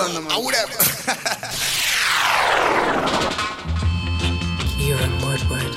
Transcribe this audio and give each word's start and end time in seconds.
You're 0.00 0.08
a 4.96 5.12
Woodward. 5.20 5.76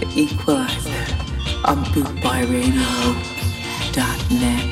The 0.00 0.08
Equalizer 0.16 1.06
on 1.64 1.84
bootboyradio.net. 1.94 4.64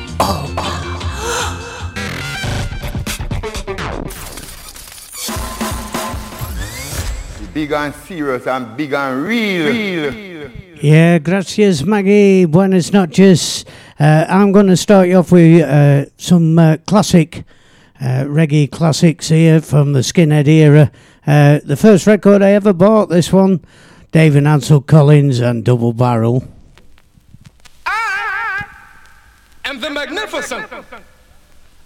Big 7.55 7.71
and 7.73 7.95
serious 7.95 8.47
and 8.49 8.77
big 8.77 8.93
and 8.93 9.23
real. 9.23 9.71
real. 9.71 10.51
Yeah, 10.83 11.19
gracias, 11.19 11.85
Maggie. 11.85 12.45
Buenas 12.47 12.93
noches. 12.93 13.65
Uh, 13.99 14.27
I'm 14.29 14.53
going 14.53 14.67
to 14.67 14.77
start 14.77 15.09
you 15.09 15.17
off 15.17 15.33
with 15.33 15.63
uh, 15.63 16.11
some 16.19 16.59
uh, 16.59 16.77
classic 16.87 17.45
uh, 18.01 18.25
reggae 18.25 18.71
classics 18.71 19.31
here 19.31 19.61
from 19.61 19.95
the 19.95 20.01
Skinhead 20.01 20.47
era. 20.49 20.91
Uh, 21.27 21.61
the 21.65 21.77
first 21.77 22.07
record 22.07 22.43
I 22.43 22.51
ever 22.53 22.75
bought, 22.75 23.09
this 23.09 23.33
one, 23.33 23.65
Dave 24.13 24.37
and 24.37 24.47
Ansel 24.47 24.83
Collins 24.83 25.41
and 25.41 25.65
Double 25.65 25.95
Barrel. 25.95 26.47
am 29.65 29.81
the 29.81 29.91
magnificent. 29.91 30.67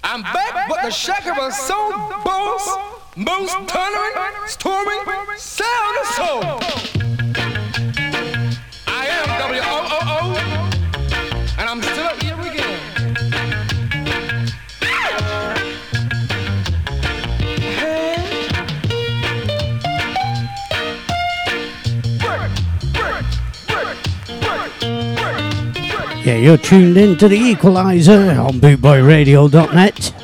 I'm 0.03 0.23
back, 0.23 0.69
but 0.69 0.83
the 0.83 0.91
shaker 0.91 1.33
was 1.33 1.57
so 1.57 1.91
boss, 2.25 2.77
most 3.17 3.55
thundering, 3.69 4.15
storming, 4.47 5.01
sound 5.37 5.99
of 6.01 6.07
soul. 6.07 6.43
I 8.87 9.07
am 9.07 9.29
W-O-O-O, 9.39 10.37
and 10.37 10.50
Yeah, 26.25 26.37
you're 26.37 26.59
tuned 26.59 26.99
in 26.99 27.17
to 27.17 27.29
the 27.29 27.37
Equalizer 27.37 28.33
on 28.39 28.61
bootboyradio.net. 28.61 30.20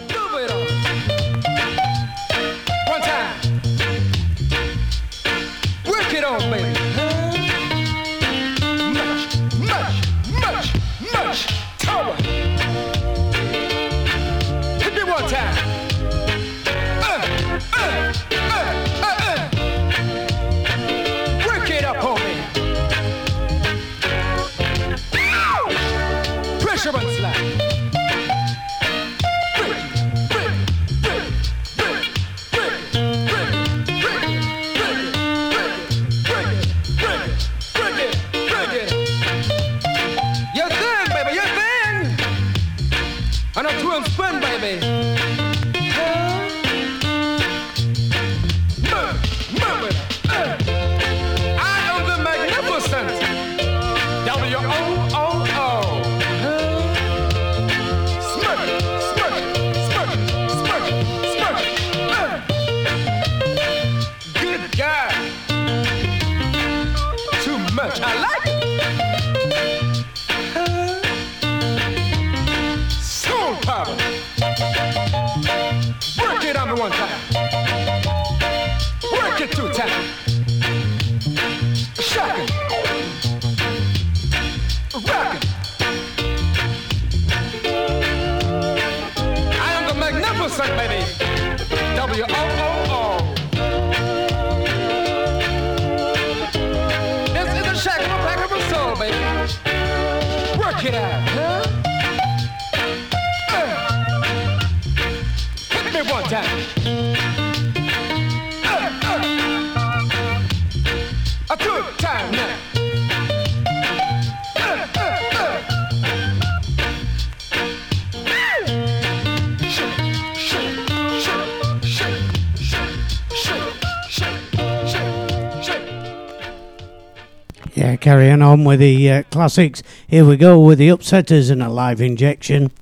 Yeah, 127.87 127.95
carrying 127.95 128.43
on 128.43 128.65
with 128.65 128.81
the 128.81 129.13
uh, 129.13 129.23
classics. 129.31 129.81
Here 130.09 130.25
we 130.25 130.37
go 130.37 130.59
with 130.59 130.79
the 130.79 130.89
Upsetters 130.89 131.53
and 131.53 131.63
a 131.63 131.69
live 131.69 132.01
injection. 132.01 132.73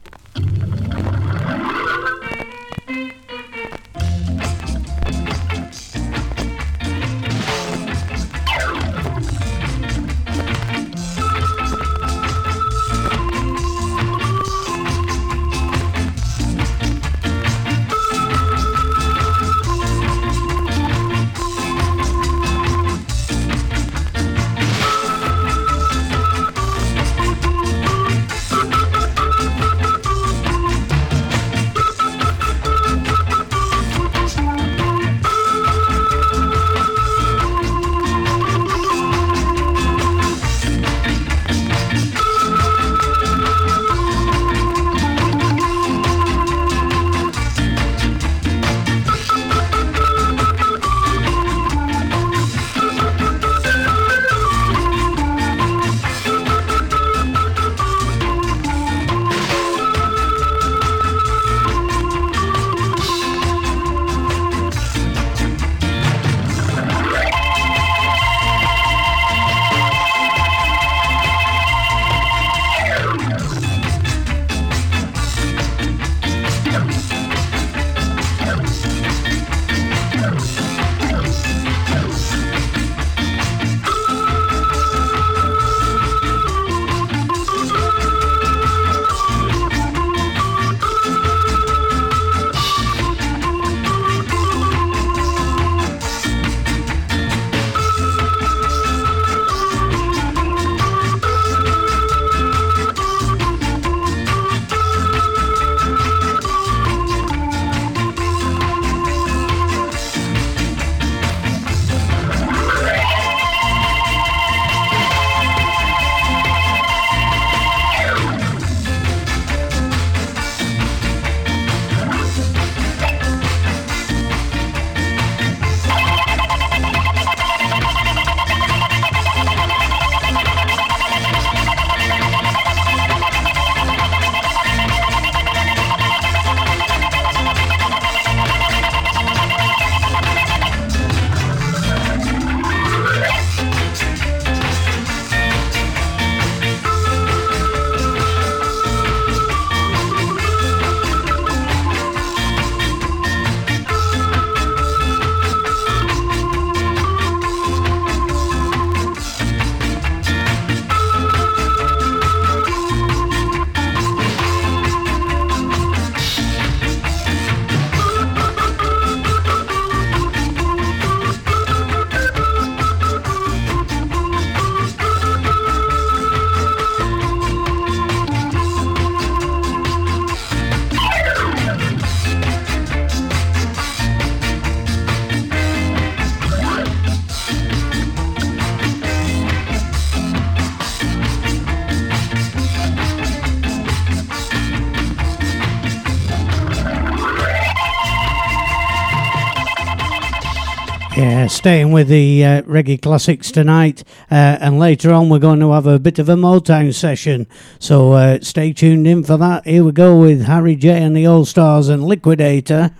Staying 201.64 201.92
with 201.92 202.08
the 202.08 202.44
uh, 202.44 202.60
reggae 202.64 203.00
classics 203.00 203.50
tonight, 203.50 204.04
uh, 204.30 204.34
and 204.60 204.78
later 204.78 205.10
on 205.14 205.30
we're 205.30 205.38
going 205.38 205.60
to 205.60 205.72
have 205.72 205.86
a 205.86 205.98
bit 205.98 206.18
of 206.18 206.28
a 206.28 206.34
Motown 206.34 206.92
session. 206.92 207.46
So 207.78 208.12
uh, 208.12 208.38
stay 208.42 208.74
tuned 208.74 209.06
in 209.06 209.24
for 209.24 209.38
that. 209.38 209.66
Here 209.66 209.82
we 209.82 209.92
go 209.92 210.20
with 210.20 210.42
Harry 210.42 210.76
J 210.76 211.02
and 211.02 211.16
the 211.16 211.26
All 211.26 211.46
Stars 211.46 211.88
and 211.88 212.04
Liquidator. 212.04 212.90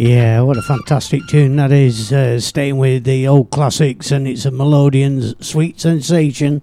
Yeah, 0.00 0.40
what 0.40 0.56
a 0.56 0.62
fantastic 0.62 1.26
tune 1.26 1.56
that 1.56 1.72
is. 1.72 2.10
Uh, 2.10 2.40
staying 2.40 2.78
with 2.78 3.04
the 3.04 3.28
old 3.28 3.50
classics, 3.50 4.10
and 4.10 4.26
it's 4.26 4.46
a 4.46 4.50
Melodian's 4.50 5.34
sweet 5.46 5.78
sensation. 5.78 6.62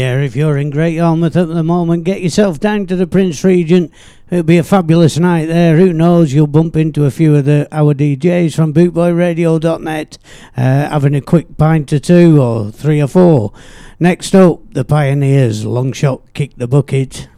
Yeah, 0.00 0.22
if 0.22 0.34
you're 0.34 0.56
in 0.56 0.70
Great 0.70 0.94
Yarmouth 0.94 1.36
at 1.36 1.48
the 1.48 1.62
moment, 1.62 2.04
get 2.04 2.22
yourself 2.22 2.58
down 2.58 2.86
to 2.86 2.96
the 2.96 3.06
Prince 3.06 3.44
Regent. 3.44 3.92
It'll 4.30 4.42
be 4.42 4.56
a 4.56 4.64
fabulous 4.64 5.18
night 5.18 5.44
there. 5.44 5.76
Who 5.76 5.92
knows? 5.92 6.32
You'll 6.32 6.46
bump 6.46 6.74
into 6.74 7.04
a 7.04 7.10
few 7.10 7.36
of 7.36 7.44
the 7.44 7.68
our 7.70 7.92
DJs 7.92 8.56
from 8.56 8.72
bootboyradio.net, 8.72 10.16
uh, 10.56 10.60
having 10.62 11.14
a 11.14 11.20
quick 11.20 11.58
pint 11.58 11.92
or 11.92 11.98
two, 11.98 12.40
or 12.40 12.70
three 12.70 13.02
or 13.02 13.08
four. 13.08 13.52
Next 13.98 14.34
up, 14.34 14.72
the 14.72 14.86
Pioneers, 14.86 15.66
long 15.66 15.92
shot, 15.92 16.22
kick 16.32 16.56
the 16.56 16.66
bucket. 16.66 17.28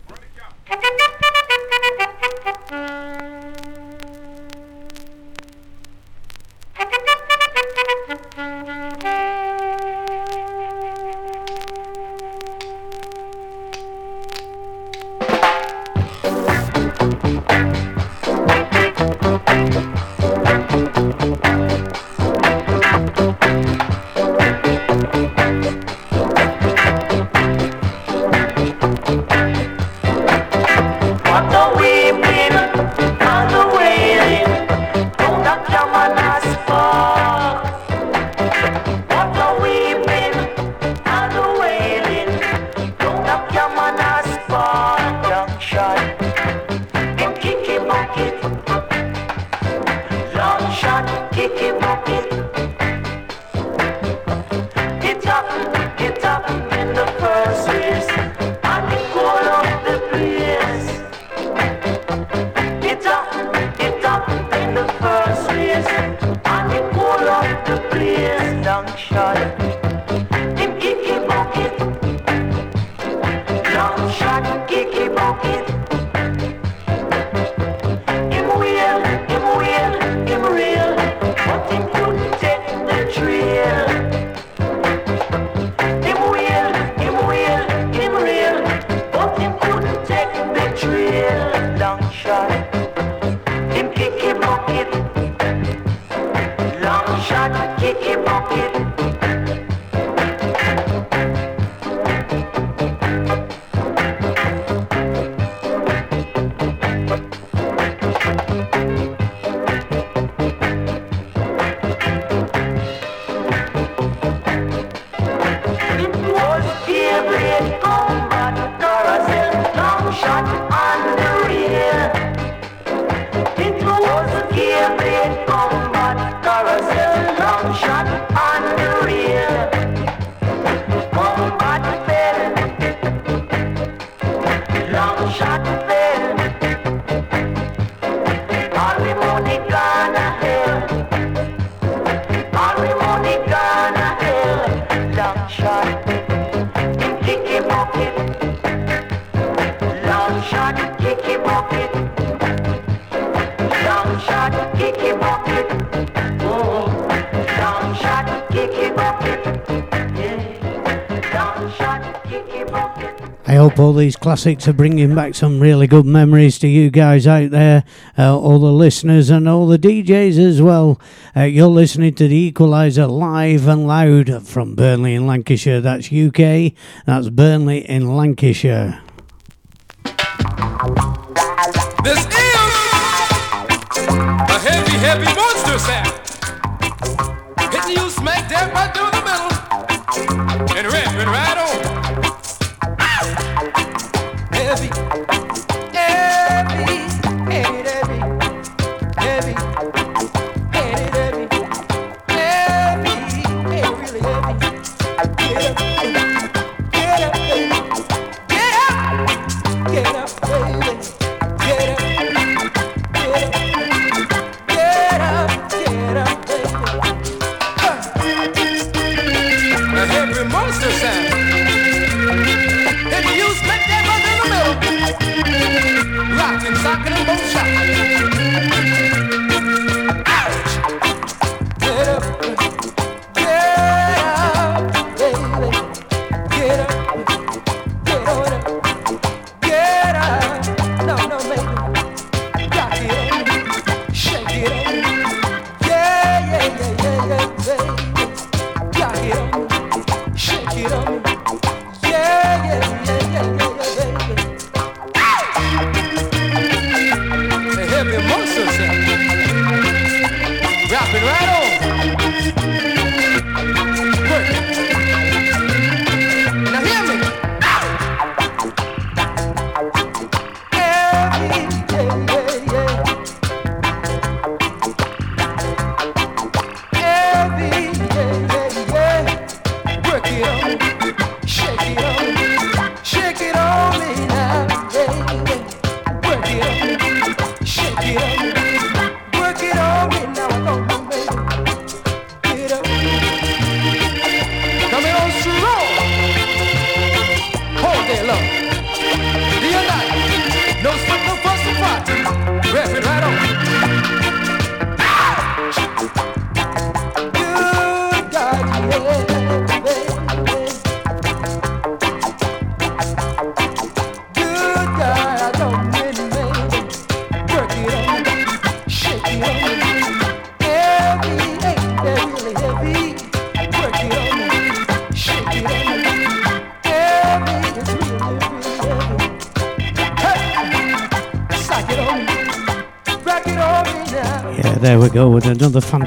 Classics 164.23 164.69
are 164.69 164.73
bringing 164.73 165.17
back 165.17 165.35
some 165.35 165.59
really 165.59 165.89
good 165.89 166.07
memories 166.07 166.57
to 166.57 166.69
you 166.69 166.91
guys 166.91 167.27
out 167.27 167.51
there, 167.51 167.83
uh, 168.17 168.39
all 168.39 168.61
the 168.61 168.73
listeners 168.73 169.31
and 169.31 169.49
all 169.49 169.67
the 169.67 169.77
DJs 169.77 170.39
as 170.39 170.63
well. 170.63 171.01
Uh, 171.37 171.43
you're 171.43 171.67
listening 171.67 172.15
to 172.15 172.29
the 172.29 172.37
Equalizer 172.37 173.09
live 173.09 173.67
and 173.67 173.85
loud 173.85 174.47
from 174.47 174.77
Burnley 174.77 175.17
in 175.17 175.27
Lancashire. 175.27 175.81
That's 175.81 176.13
UK. 176.13 176.73
That's 177.05 177.31
Burnley 177.31 177.79
in 177.79 178.17
Lancashire. 178.17 179.02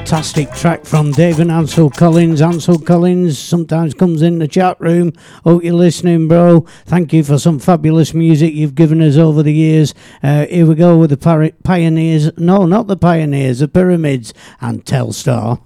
Fantastic 0.06 0.52
track 0.52 0.84
from 0.84 1.10
Dave 1.10 1.40
and 1.40 1.50
Ansel 1.50 1.90
Collins. 1.90 2.40
Ansel 2.40 2.78
Collins 2.78 3.36
sometimes 3.36 3.92
comes 3.92 4.22
in 4.22 4.38
the 4.38 4.46
chat 4.46 4.80
room. 4.80 5.12
Hope 5.42 5.64
you're 5.64 5.74
listening, 5.74 6.28
bro. 6.28 6.60
Thank 6.84 7.12
you 7.12 7.24
for 7.24 7.40
some 7.40 7.58
fabulous 7.58 8.14
music 8.14 8.54
you've 8.54 8.76
given 8.76 9.02
us 9.02 9.16
over 9.16 9.42
the 9.42 9.52
years. 9.52 9.94
Uh, 10.22 10.46
here 10.46 10.64
we 10.64 10.76
go 10.76 10.96
with 10.96 11.10
the 11.10 11.52
Pioneers. 11.64 12.30
No, 12.38 12.66
not 12.66 12.86
the 12.86 12.96
Pioneers, 12.96 13.58
the 13.58 13.66
Pyramids 13.66 14.32
and 14.60 14.84
Telstar. 14.84 15.60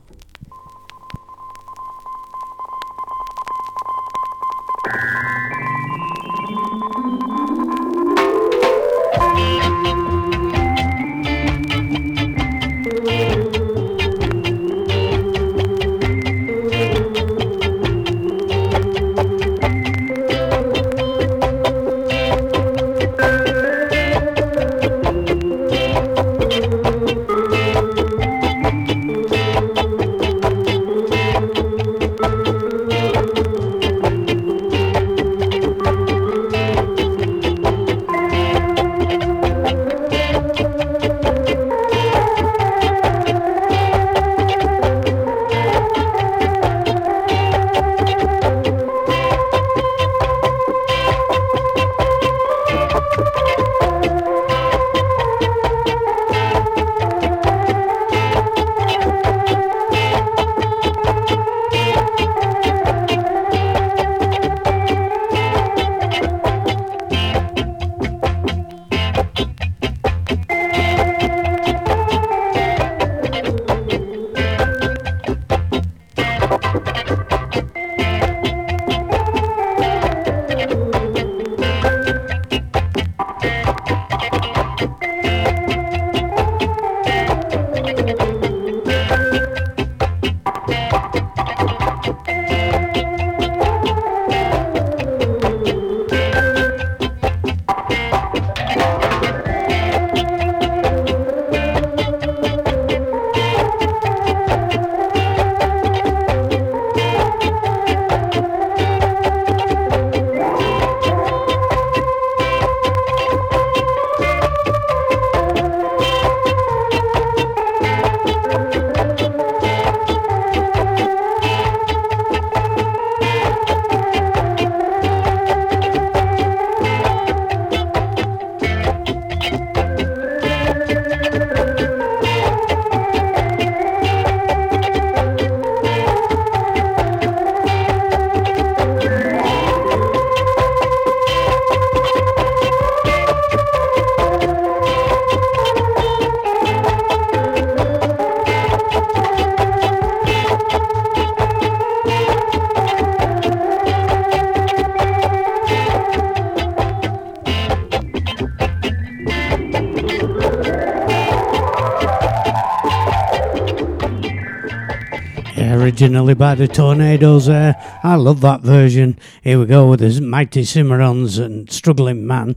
Originally 166.01 166.33
by 166.33 166.55
the 166.55 166.67
Tornados 166.67 167.47
there. 167.47 167.77
I 168.03 168.15
love 168.15 168.41
that 168.41 168.63
version. 168.63 169.19
Here 169.43 169.59
we 169.59 169.67
go 169.67 169.91
with 169.91 170.01
the 170.01 170.19
Mighty 170.23 170.63
Cimarons 170.63 171.39
and 171.39 171.71
Struggling 171.71 172.27
Man. 172.27 172.57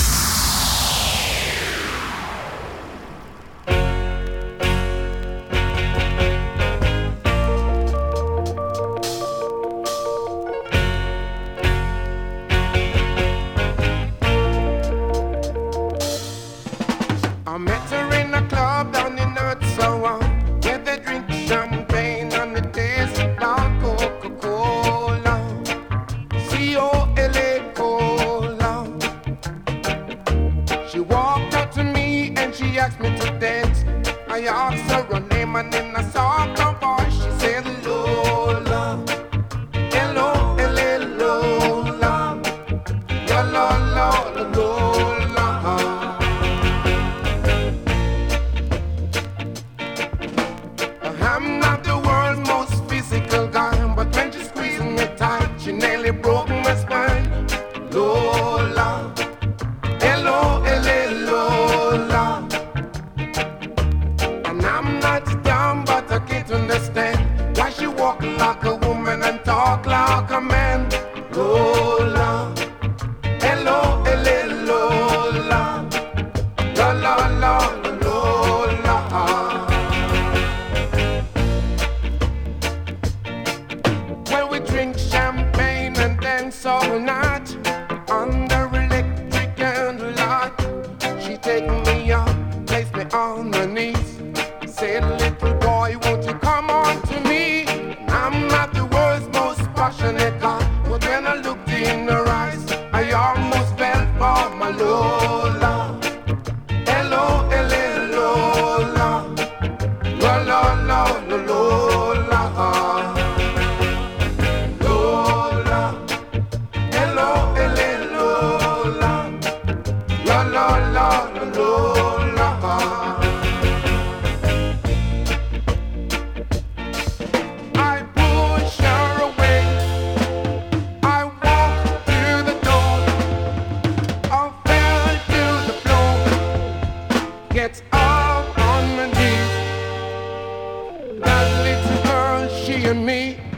and 142.91 143.05
me. 143.05 143.50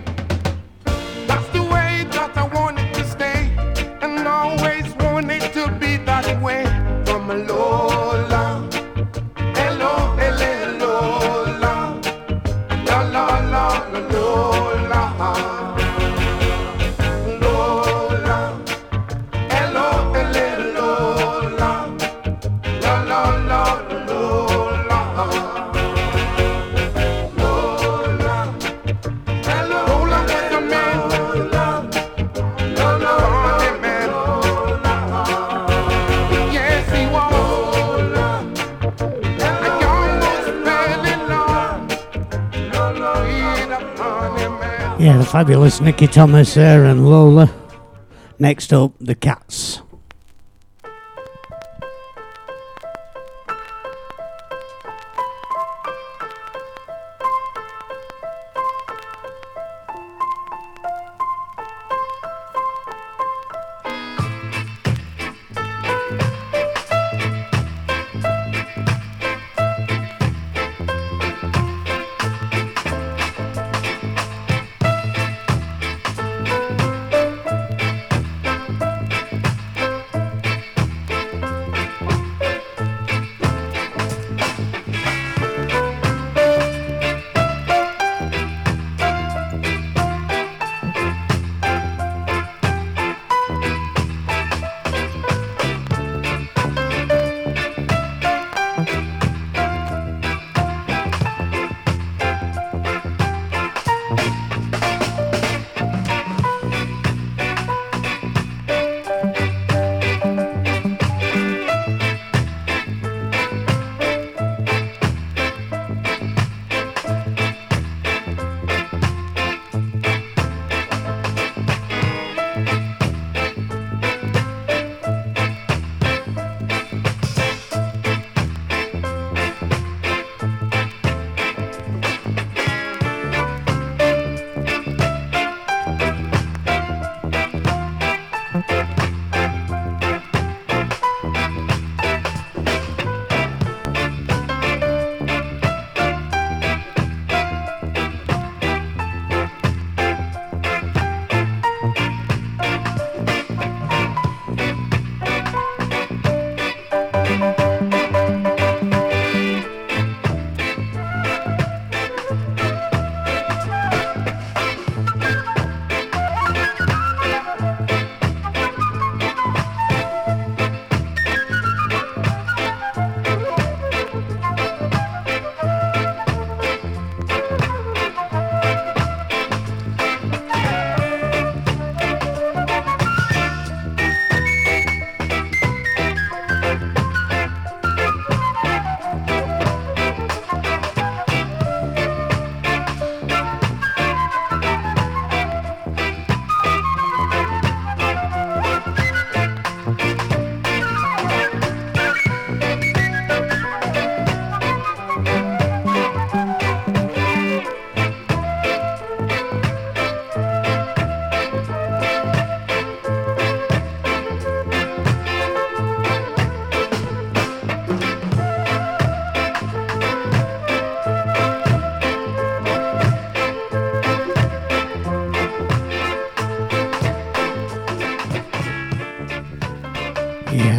fabulous 45.33 45.81
Nicky 45.81 46.05
Thomas 46.05 46.53
there 46.53 46.85
and 46.85 47.09
Lola. 47.09 47.51
Next 48.37 48.71
up, 48.71 48.91
the 48.99 49.15
Cats. 49.15 49.62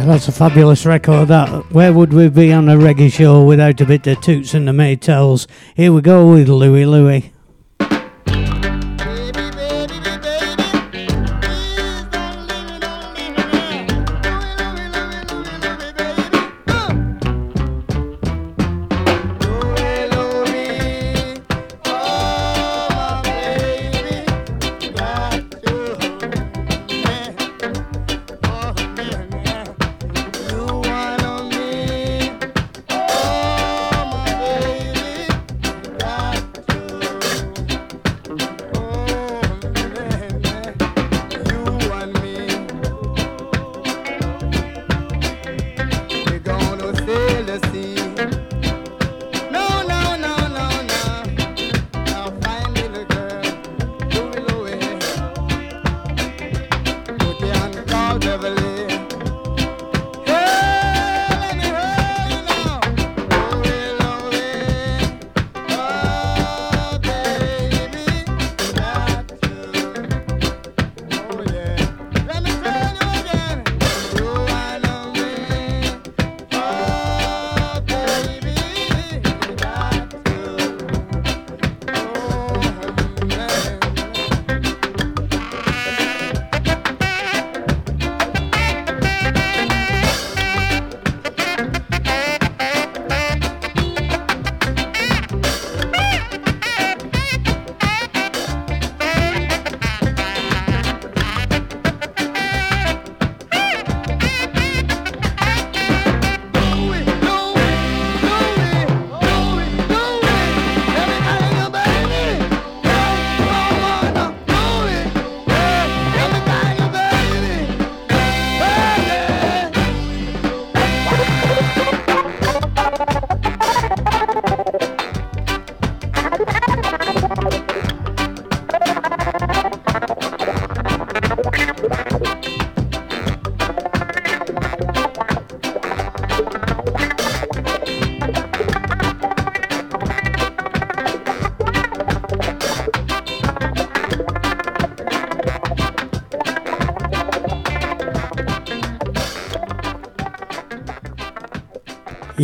That's 0.05 0.27
a 0.27 0.31
fabulous 0.31 0.85
record. 0.85 1.29
That 1.29 1.71
where 1.71 1.91
would 1.91 2.13
we 2.13 2.29
be 2.29 2.53
on 2.53 2.69
a 2.69 2.75
reggae 2.75 3.11
show 3.11 3.43
without 3.43 3.81
a 3.81 3.85
bit 3.85 4.05
of 4.07 4.21
toots 4.21 4.53
and 4.53 4.67
the 4.67 4.71
Maytals? 4.71 5.47
Here 5.75 5.91
we 5.91 6.01
go 6.01 6.31
with 6.31 6.47
Louie 6.47 6.85
Louie. 6.85 7.34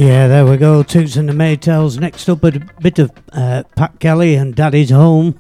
Yeah, 0.01 0.27
there 0.27 0.47
we 0.47 0.57
go. 0.57 0.81
Toots 0.81 1.15
and 1.15 1.29
the 1.29 1.33
Maytals. 1.33 1.99
Next 1.99 2.27
up, 2.27 2.43
a 2.43 2.51
bit 2.81 2.97
of 2.97 3.11
uh, 3.33 3.61
Pat 3.75 3.99
Kelly 3.99 4.33
and 4.33 4.55
Daddy's 4.55 4.89
Home. 4.89 5.39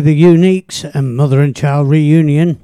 with 0.00 0.06
the 0.06 0.22
Uniques 0.22 0.90
and 0.94 1.14
Mother 1.14 1.42
and 1.42 1.54
Child 1.54 1.90
Reunion. 1.90 2.58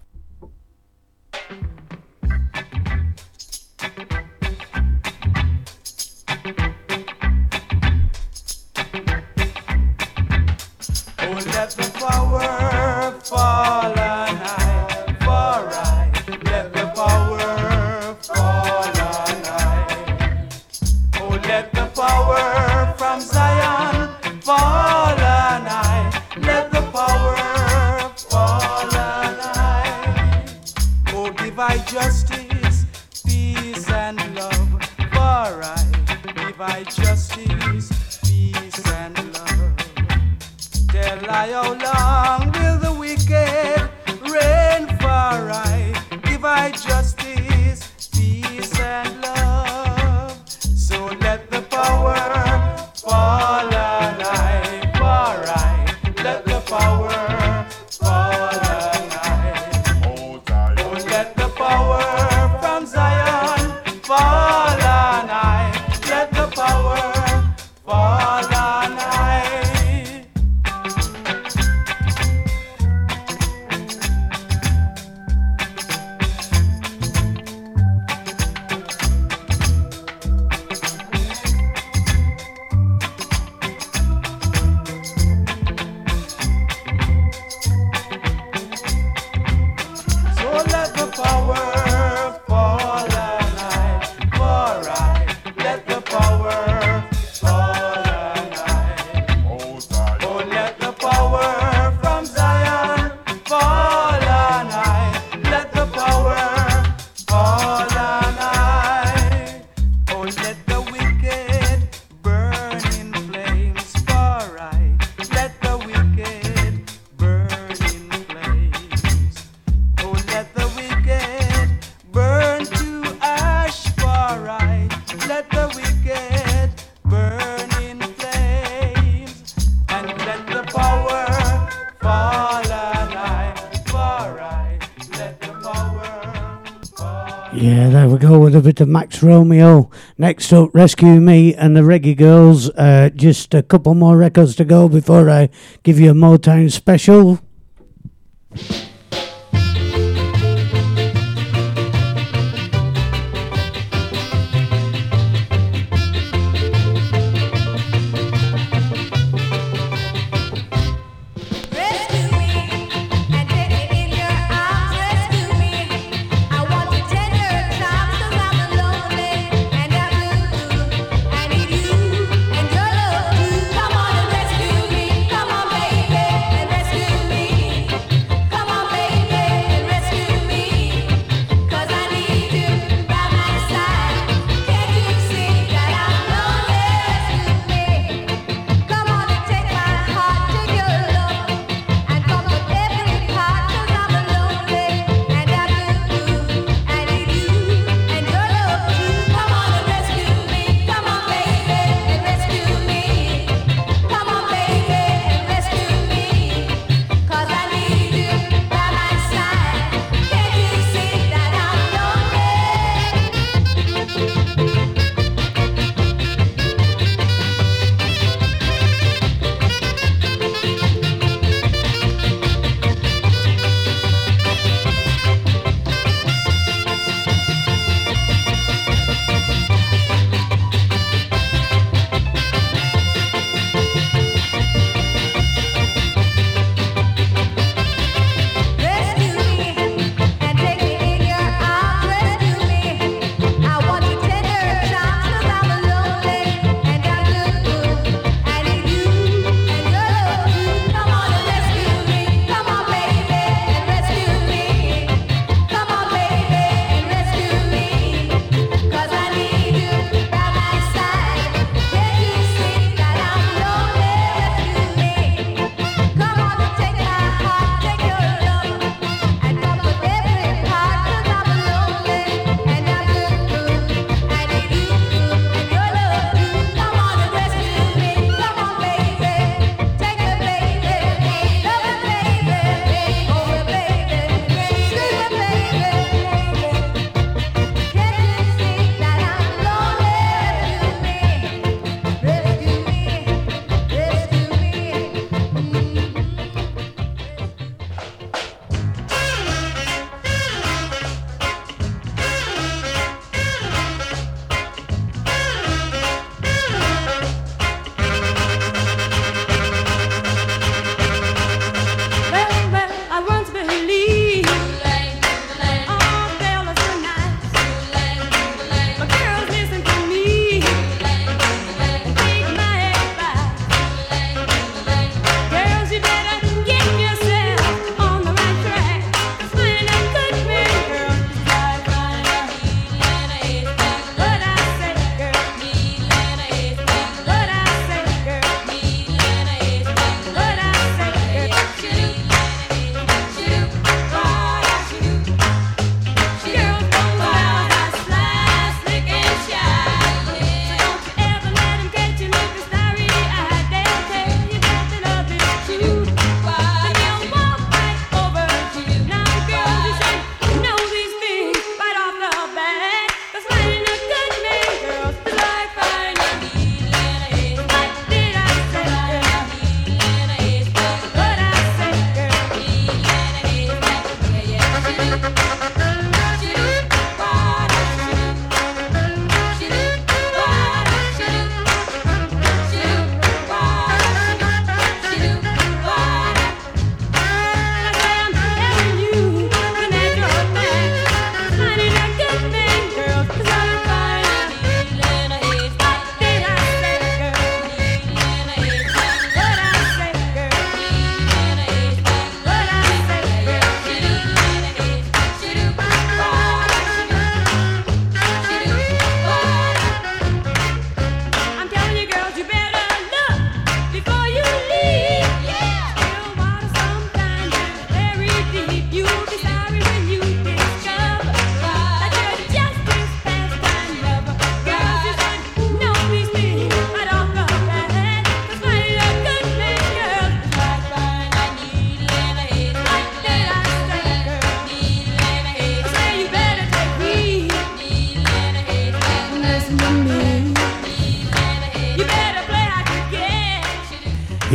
bit 138.78 138.82
of 138.82 138.88
Max 138.88 139.22
Romeo. 139.24 139.90
Next 140.16 140.52
up, 140.52 140.70
Rescue 140.72 141.20
Me 141.20 141.52
and 141.52 141.76
the 141.76 141.80
Reggae 141.80 142.16
Girls. 142.16 142.70
Uh, 142.70 143.10
just 143.14 143.52
a 143.52 143.62
couple 143.62 143.94
more 143.94 144.16
records 144.16 144.54
to 144.56 144.64
go 144.64 144.88
before 144.88 145.28
I 145.28 145.48
give 145.82 145.98
you 145.98 146.12
a 146.12 146.14
Motown 146.14 146.70
special. 146.70 147.40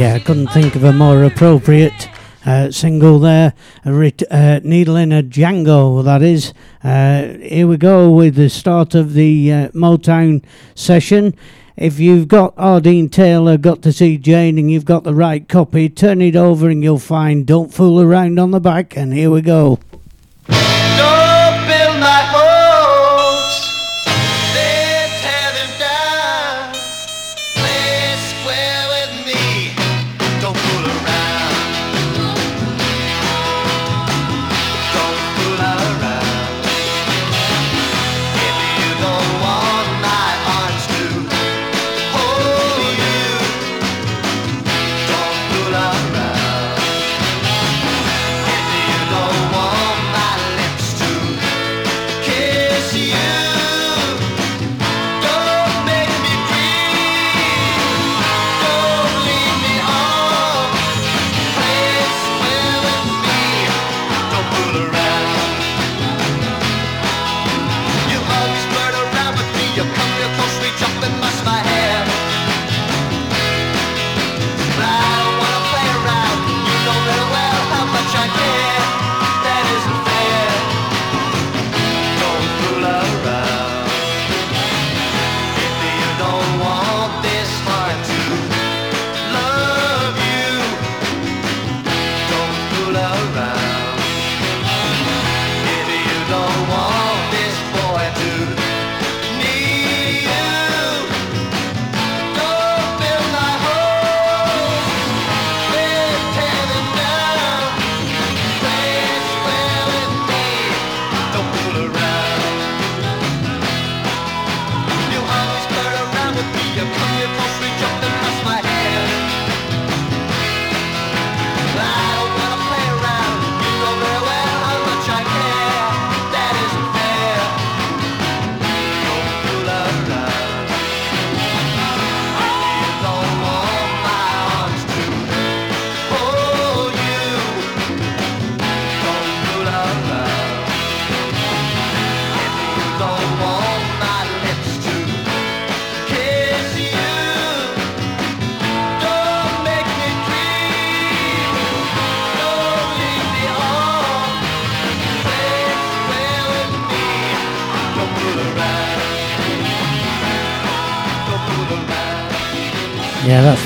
Yeah, 0.03 0.15
I 0.15 0.19
couldn't 0.19 0.47
think 0.47 0.75
of 0.75 0.83
a 0.83 0.91
more 0.91 1.23
appropriate 1.23 2.09
uh, 2.45 2.71
single 2.71 3.19
there. 3.19 3.53
A 3.85 4.13
uh, 4.29 4.59
needle 4.61 4.97
in 4.97 5.13
a 5.13 5.23
Django, 5.23 6.03
that 6.03 6.21
is. 6.21 6.53
Uh, 6.83 7.37
here 7.41 7.67
we 7.67 7.77
go 7.77 8.11
with 8.11 8.35
the 8.35 8.49
start 8.49 8.95
of 8.95 9.13
the 9.13 9.49
uh, 9.49 9.67
Motown 9.69 10.43
session. 10.75 11.33
If 11.77 12.01
you've 12.01 12.27
got 12.27 12.53
R. 12.57 12.81
Dean 12.81 13.07
Taylor, 13.07 13.55
got 13.57 13.81
to 13.83 13.93
see 13.93 14.17
Jane, 14.17 14.57
and 14.57 14.69
you've 14.69 14.83
got 14.83 15.05
the 15.05 15.15
right 15.15 15.47
copy, 15.47 15.87
turn 15.87 16.21
it 16.21 16.35
over 16.35 16.67
and 16.69 16.83
you'll 16.83 16.99
find 16.99 17.47
Don't 17.47 17.73
Fool 17.73 18.01
Around 18.01 18.39
on 18.39 18.51
the 18.51 18.59
back. 18.59 18.97
And 18.97 19.13
here 19.13 19.31
we 19.31 19.41
go. 19.41 19.79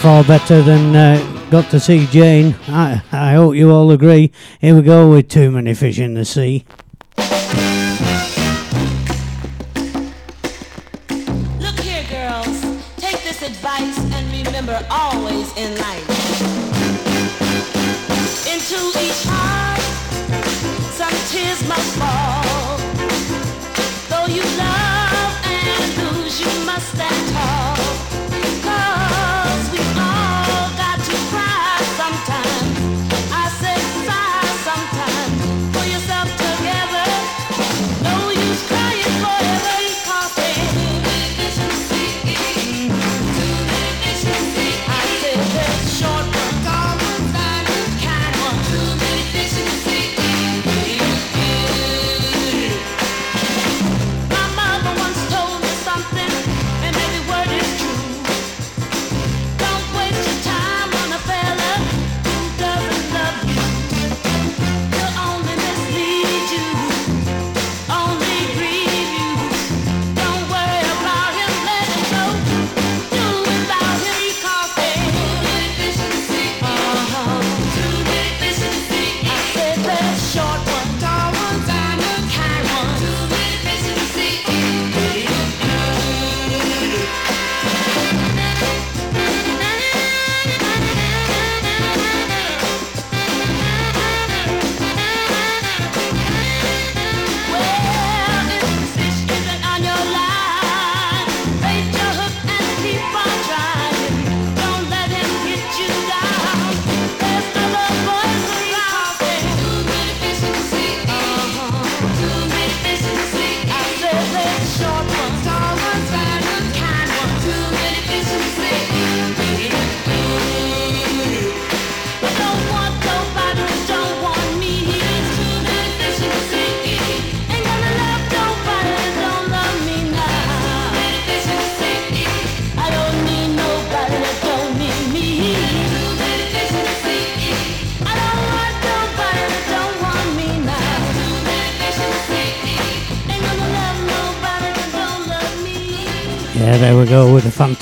far 0.08 0.24
better 0.24 0.62
than 0.62 0.96
uh, 0.96 1.50
Got 1.52 1.70
to 1.72 1.82
See 1.82 2.06
Jane. 2.08 2.56
I, 2.70 3.02
I 3.12 3.34
hope 3.34 3.56
you 3.56 3.72
all 3.72 3.92
agree. 3.92 4.32
Here 4.62 4.74
we 4.74 4.82
go 4.82 5.10
with 5.10 5.28
Too 5.28 5.52
Many 5.52 5.74
Fish 5.74 6.00
in 6.00 6.14
the 6.14 6.24
Sea. 6.24 6.64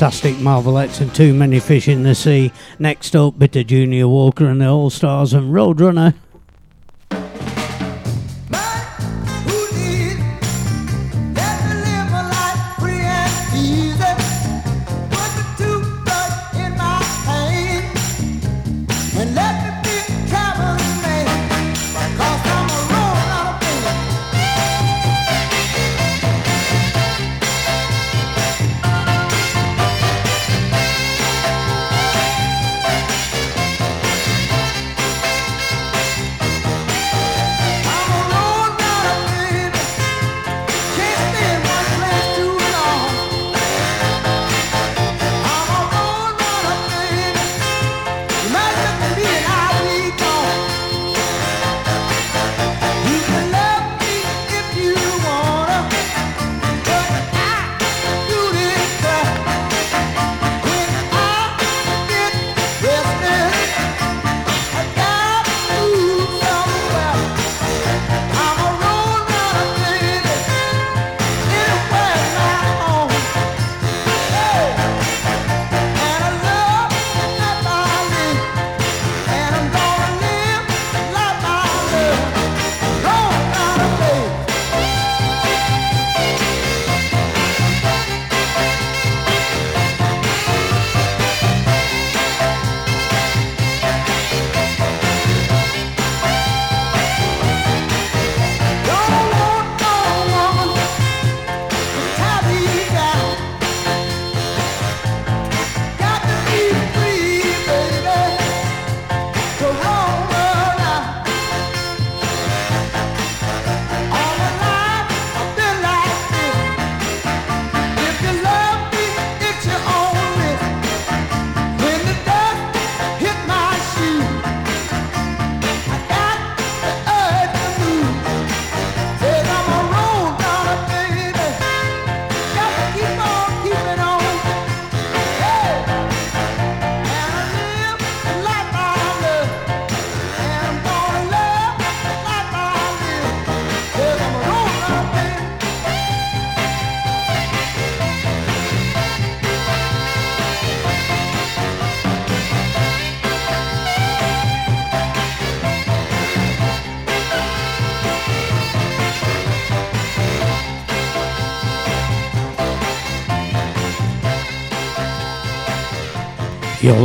Fantastic 0.05 0.35
Marvelettes 0.35 1.01
and 1.01 1.15
Too 1.15 1.33
Many 1.33 1.59
Fish 1.59 1.87
in 1.87 2.03
the 2.03 2.13
Sea. 2.13 2.51
Next 2.77 3.15
up, 3.15 3.39
bit 3.39 3.55
of 3.55 3.65
Junior 3.65 4.07
Walker 4.07 4.45
and 4.45 4.61
the 4.61 4.67
All 4.67 4.91
Stars 4.91 5.33
and 5.33 5.51
Roadrunner. 5.51 6.13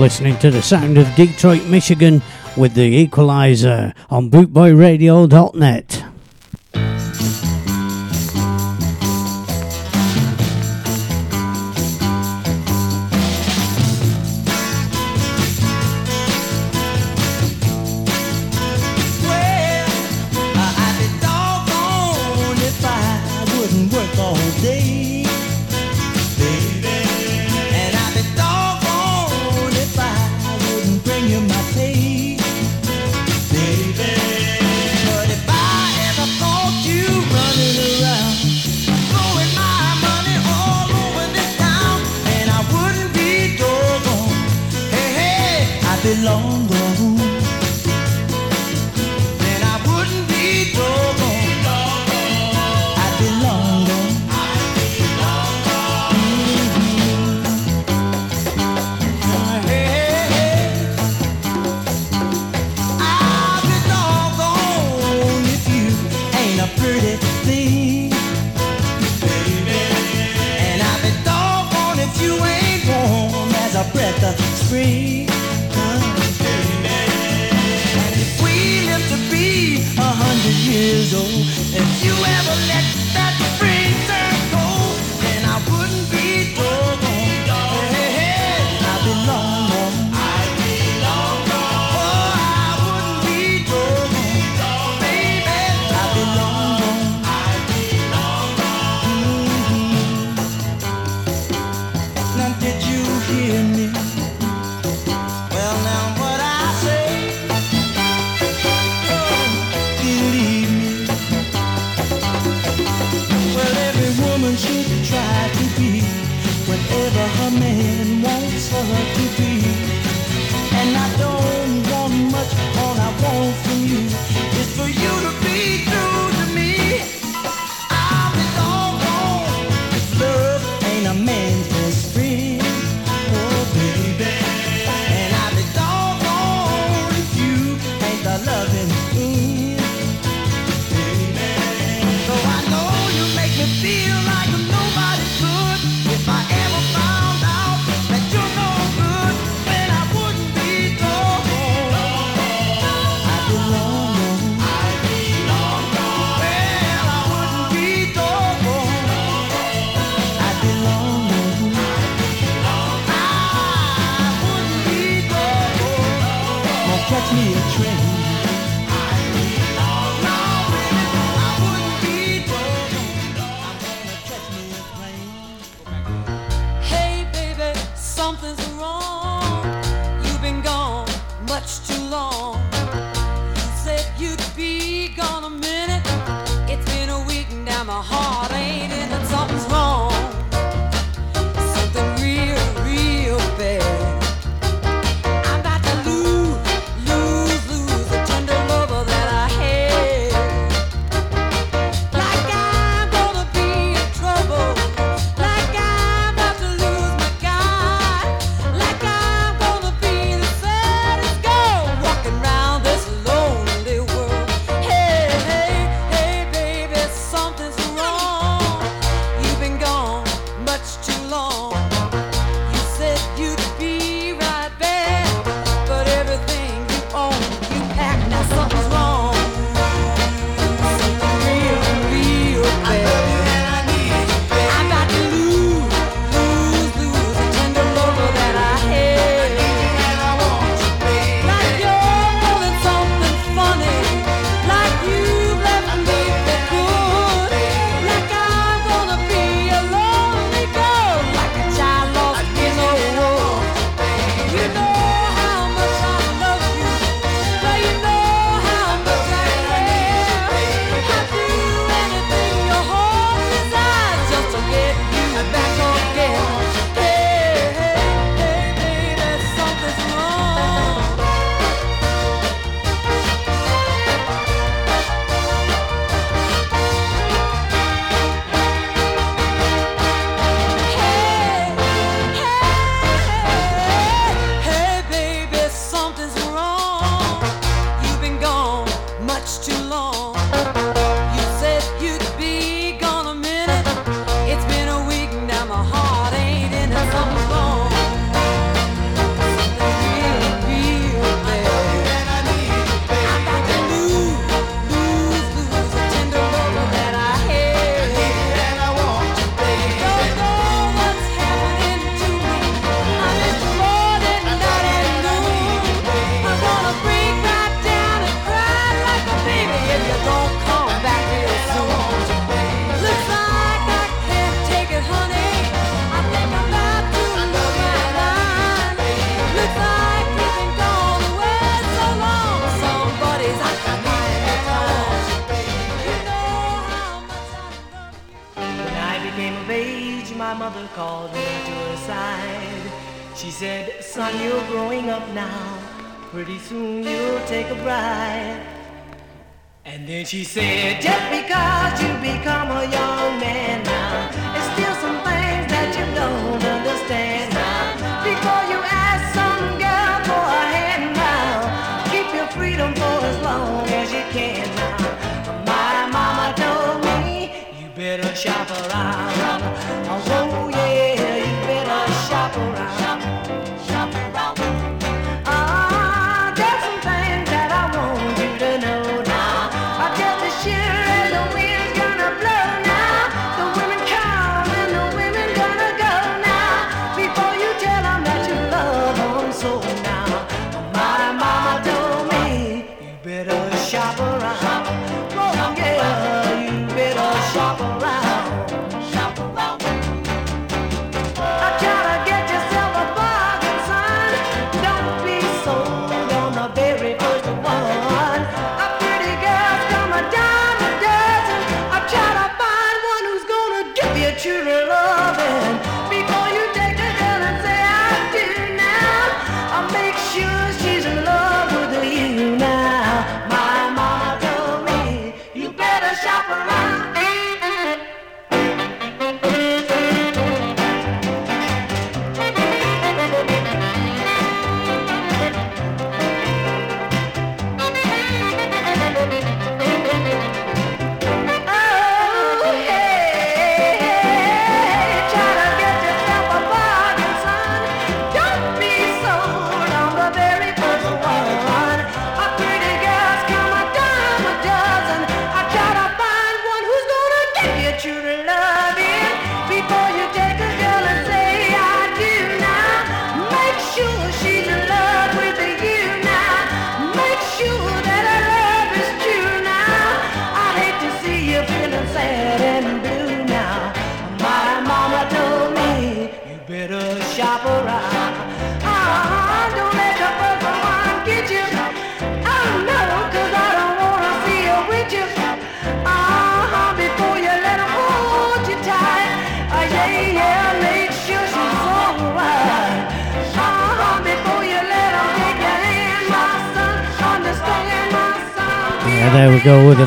Listening 0.01 0.39
to 0.39 0.51
the 0.51 0.63
sound 0.63 0.97
of 0.97 1.15
Detroit, 1.15 1.63
Michigan 1.67 2.23
with 2.57 2.73
the 2.73 2.81
Equalizer 2.81 3.93
on 4.09 4.31
bootboyradio.net. 4.31 5.90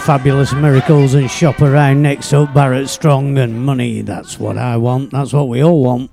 fabulous 0.05 0.51
miracles 0.51 1.13
and 1.13 1.31
shop 1.31 1.61
around 1.61 2.01
next 2.01 2.33
up 2.33 2.53
Barrett 2.53 2.89
Strong 2.89 3.37
and 3.37 3.65
money. 3.65 4.01
That's 4.01 4.37
what 4.37 4.57
I 4.57 4.75
want. 4.75 5.11
That's 5.11 5.31
what 5.31 5.47
we 5.47 5.63
all 5.63 5.81
want. 5.81 6.11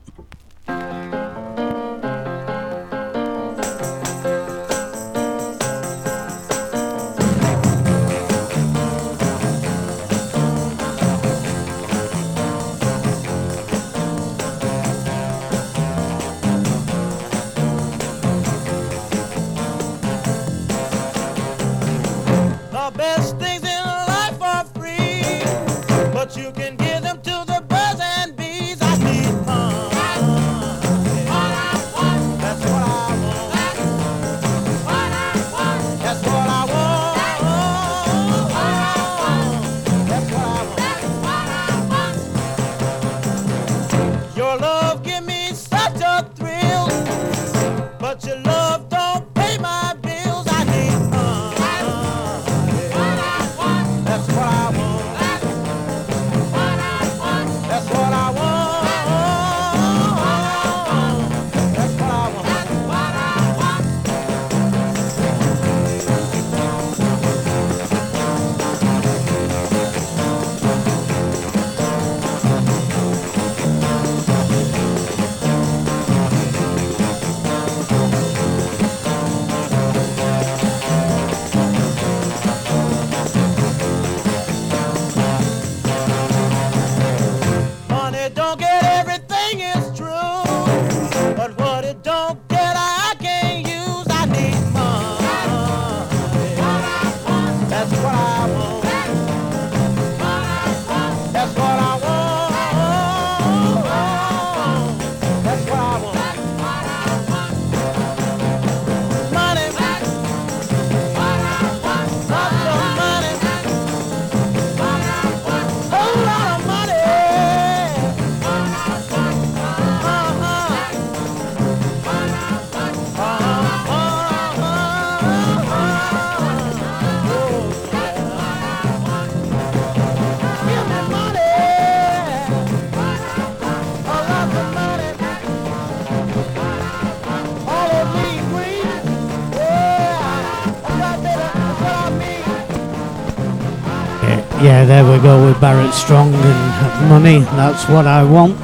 Barrett 145.60 145.92
Strong 145.92 146.32
and 146.32 147.08
money, 147.10 147.40
that's 147.40 147.86
what 147.88 148.06
I 148.06 148.24
want. 148.24 148.58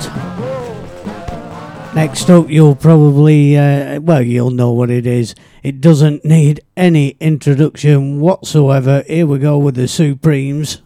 Next 1.94 2.30
up, 2.30 2.48
you'll 2.48 2.74
probably, 2.74 3.56
uh, 3.56 4.00
well, 4.00 4.22
you'll 4.22 4.50
know 4.50 4.72
what 4.72 4.90
it 4.90 5.06
is. 5.06 5.34
It 5.62 5.82
doesn't 5.82 6.24
need 6.24 6.60
any 6.76 7.16
introduction 7.20 8.20
whatsoever. 8.20 9.04
Here 9.06 9.26
we 9.26 9.38
go 9.38 9.58
with 9.58 9.74
the 9.74 9.88
Supremes. 9.88 10.80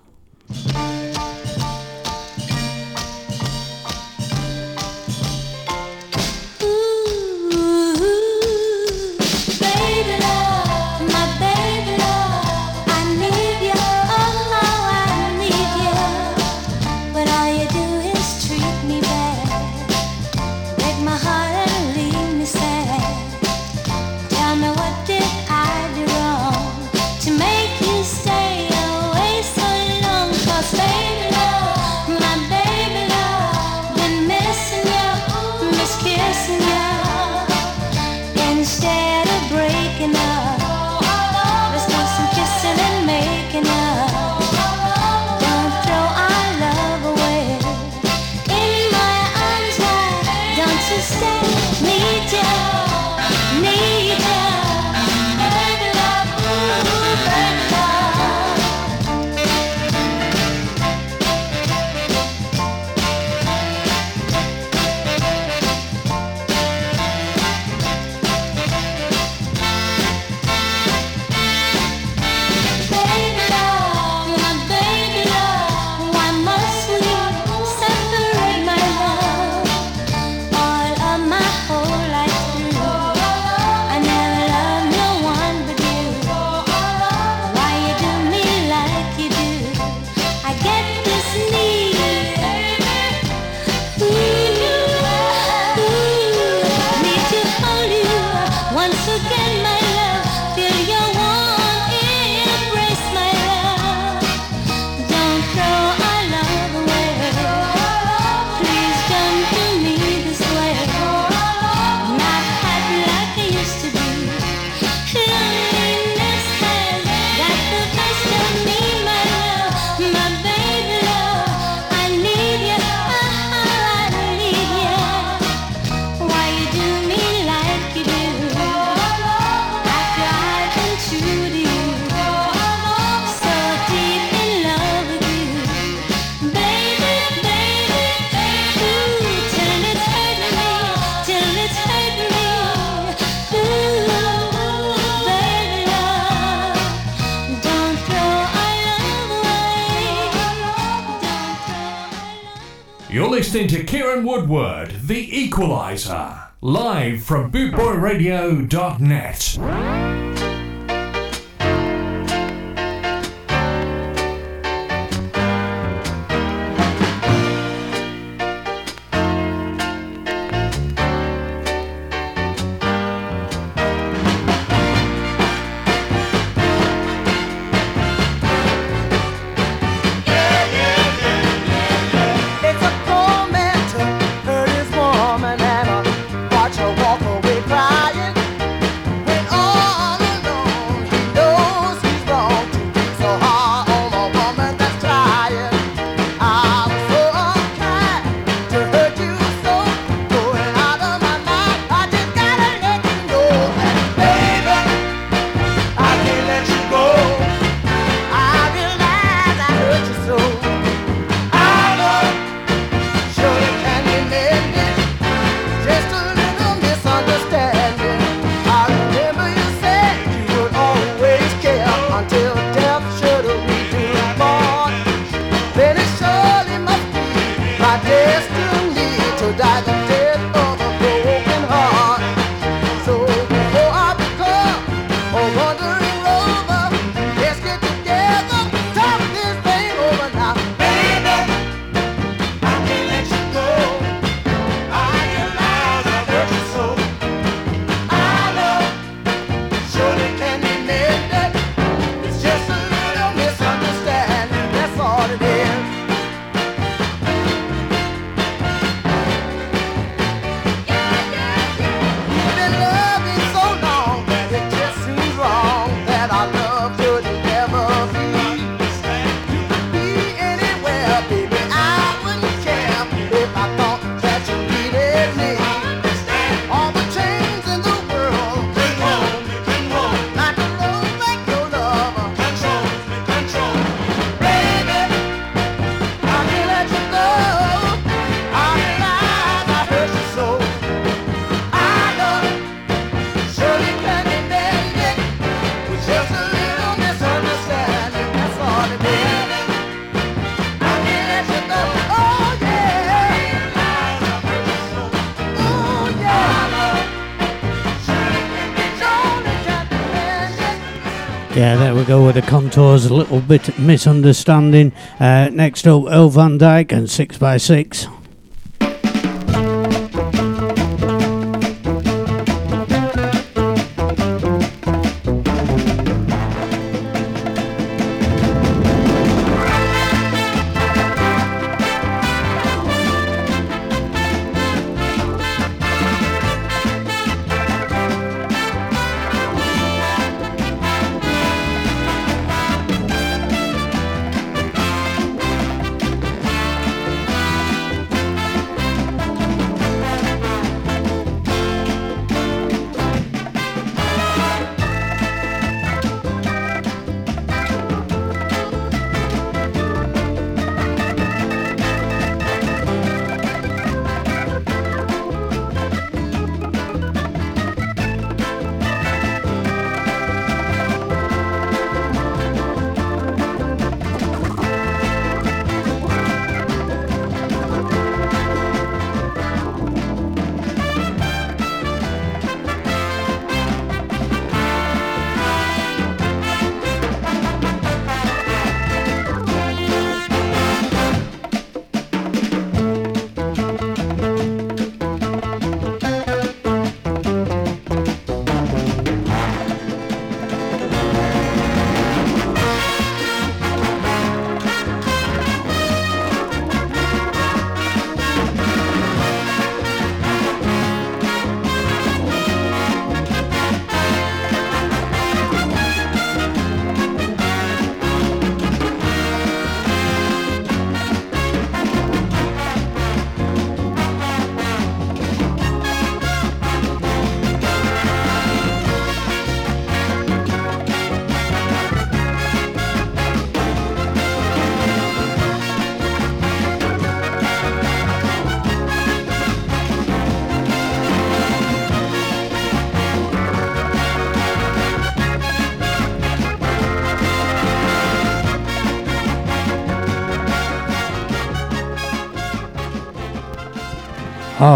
Go 312.10 312.26
with 312.26 312.34
the 312.34 312.42
contours, 312.42 313.06
a 313.06 313.14
little 313.14 313.40
bit 313.40 313.78
misunderstanding. 313.78 314.90
Uh, 315.20 315.48
next 315.52 315.86
up, 315.86 316.06
Earl 316.08 316.28
Van 316.28 316.58
Dyke 316.58 316.90
and 316.90 317.06
6x6. 317.06 318.09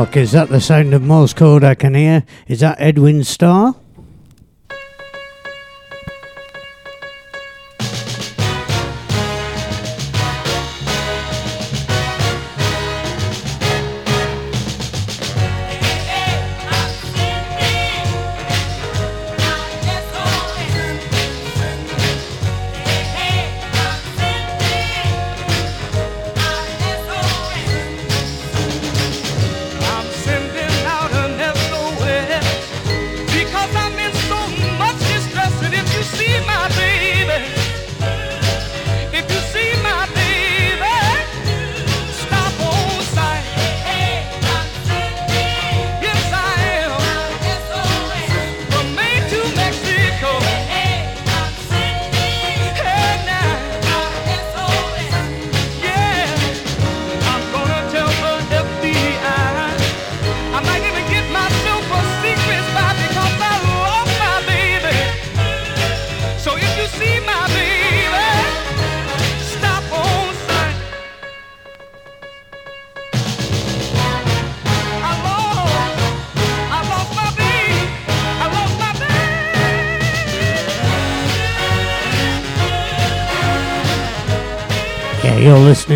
o'clock. 0.05 0.17
Is 0.17 0.33
that 0.33 0.49
the 0.49 0.61
sound 0.61 0.95
of 0.95 1.03
Morse 1.03 1.33
code 1.33 1.65
I 1.65 1.75
can 1.75 1.95
hear? 1.95 2.25
Is 2.47 2.61
that 2.61 2.77
Edwin 2.81 3.25
Starr? 3.25 3.75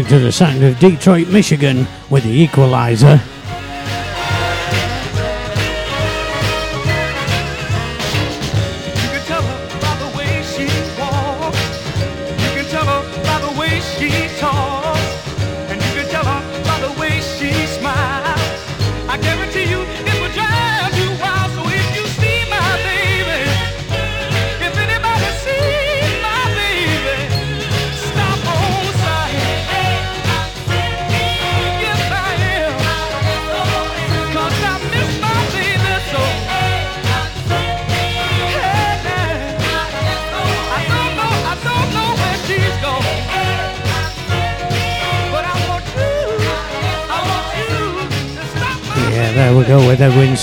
to 0.08 0.18
the 0.18 0.32
sound 0.32 0.62
of 0.64 0.78
Detroit, 0.78 1.28
Michigan 1.28 1.86
with 2.08 2.24
the 2.24 2.30
equalizer. 2.30 3.20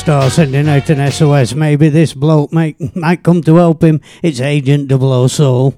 Starr 0.05 0.29
sending 0.29 0.69
out 0.69 0.87
an 0.91 1.11
SOS. 1.11 1.55
Maybe 1.55 1.89
this 1.89 2.13
bloke 2.13 2.53
might, 2.53 2.77
might 2.95 3.23
come 3.23 3.41
to 3.41 3.55
help 3.55 3.83
him. 3.83 4.01
It's 4.21 4.39
Agent 4.39 4.87
00 4.87 5.25
Soul. 5.25 5.73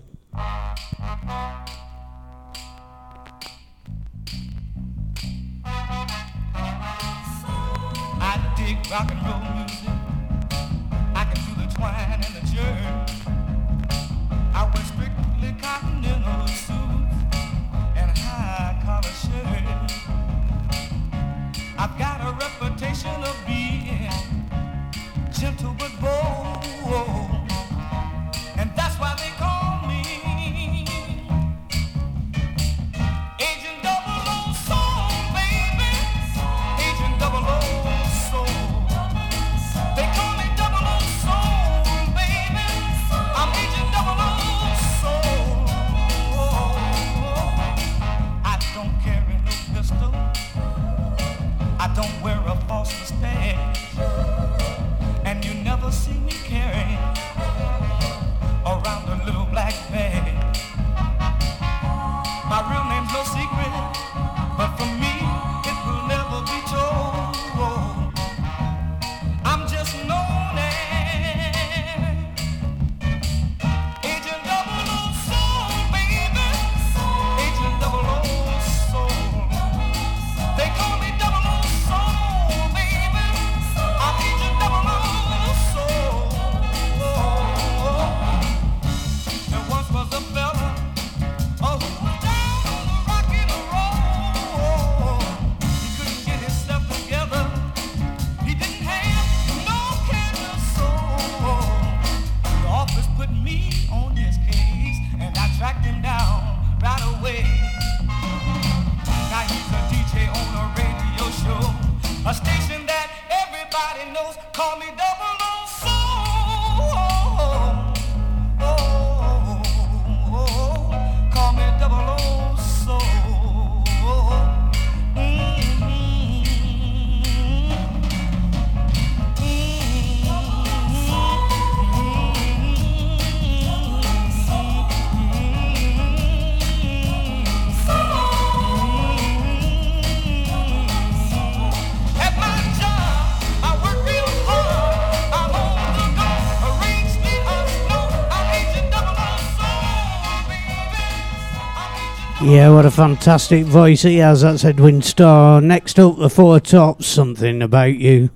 a 152.88 152.92
fantastic 152.92 153.66
voice 153.66 154.04
he 154.04 154.18
has. 154.18 154.42
That's 154.42 154.64
Edwin 154.64 155.02
Starr. 155.02 155.60
Next 155.60 156.00
up, 156.00 156.18
the 156.18 156.30
Four 156.30 156.62
Tops, 156.62 157.06
Something 157.06 157.62
About 157.62 157.96
You. 157.96 158.30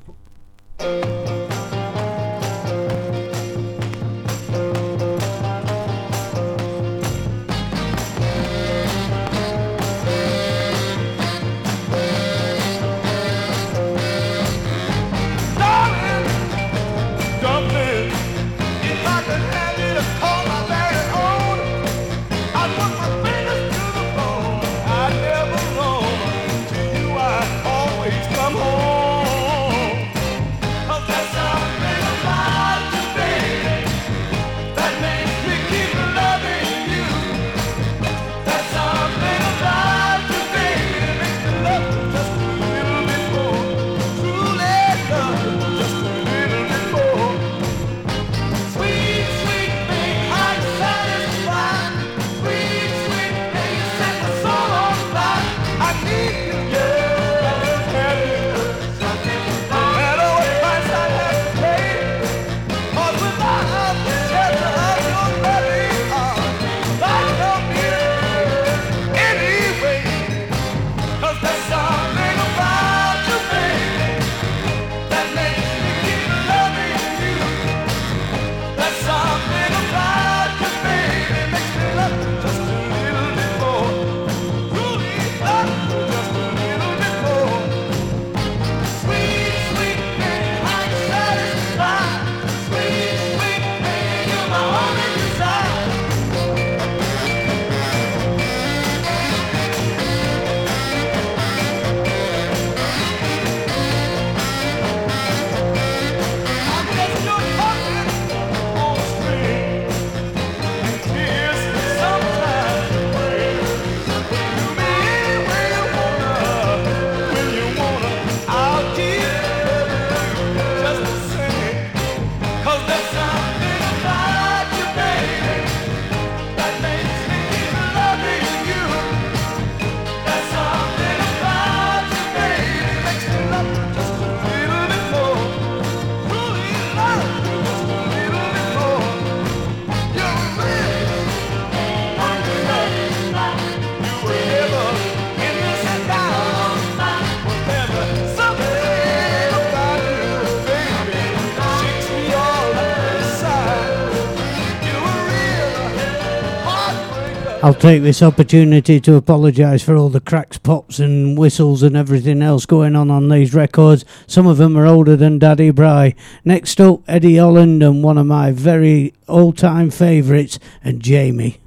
I'll 157.72 157.80
take 157.80 158.04
this 158.04 158.22
opportunity 158.22 159.00
to 159.00 159.16
apologise 159.16 159.82
for 159.82 159.96
all 159.96 160.10
the 160.10 160.20
cracks, 160.20 160.58
pops, 160.58 161.00
and 161.00 161.38
whistles 161.38 161.84
and 161.84 161.96
everything 161.96 162.42
else 162.42 162.66
going 162.66 162.98
on 162.98 163.10
on 163.10 163.30
these 163.30 163.54
records. 163.54 164.04
Some 164.28 164.46
of 164.46 164.58
them 164.58 164.78
are 164.78 164.86
older 164.86 165.16
than 165.16 165.40
Daddy 165.40 165.72
Bry. 165.72 166.14
Next 166.44 166.82
up, 166.82 167.00
Eddie 167.08 167.38
Holland 167.38 167.82
and 167.82 168.04
one 168.04 168.18
of 168.18 168.26
my 168.26 168.52
very 168.52 169.14
all 169.26 169.54
time 169.54 169.90
favourites, 169.90 170.60
and 170.84 171.02
Jamie. 171.02 171.60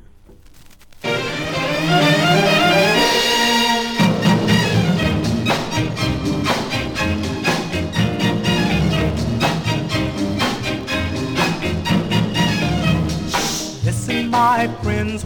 my 14.34 14.66
friends 14.82 15.24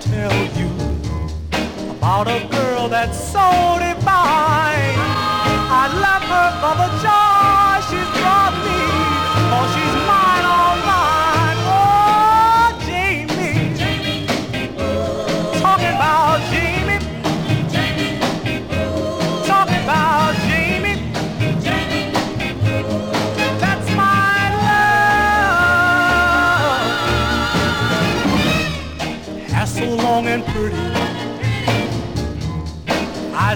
tell 0.00 0.44
you 0.56 0.68
about 1.90 2.28
a 2.28 2.46
girl 2.50 2.88
that's 2.88 3.18
so 3.18 3.48
divine. 3.80 4.98
I 5.70 5.88
love 6.00 6.22
her 6.22 6.50
for 6.60 6.74
the 6.76 7.02
joy. 7.02 7.27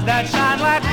that 0.05 0.27
shine 0.27 0.59
like 0.59 0.92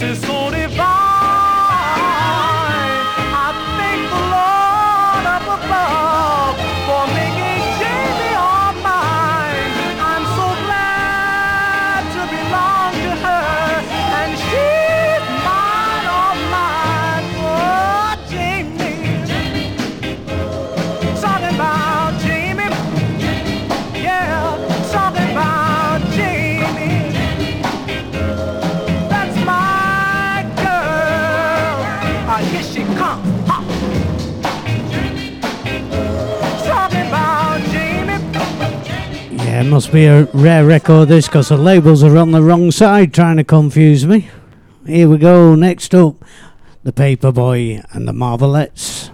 This 0.00 0.24
is 0.24 0.29
It 39.60 39.64
must 39.64 39.92
be 39.92 40.06
a 40.06 40.24
rare 40.32 40.64
record 40.64 41.10
this 41.10 41.28
because 41.28 41.50
the 41.50 41.58
labels 41.58 42.02
are 42.02 42.16
on 42.16 42.30
the 42.30 42.40
wrong 42.40 42.70
side 42.70 43.12
trying 43.12 43.36
to 43.36 43.44
confuse 43.44 44.06
me. 44.06 44.30
Here 44.86 45.06
we 45.06 45.18
go, 45.18 45.54
next 45.54 45.94
up, 45.94 46.24
The 46.82 46.94
Paperboy 46.94 47.84
and 47.92 48.08
the 48.08 48.12
Marvelettes. 48.12 49.09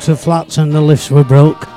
blocks 0.00 0.08
of 0.08 0.18
flats 0.18 0.56
and 0.56 0.72
the 0.72 0.80
lifts 0.80 1.10
were 1.10 1.22
broke. 1.22 1.69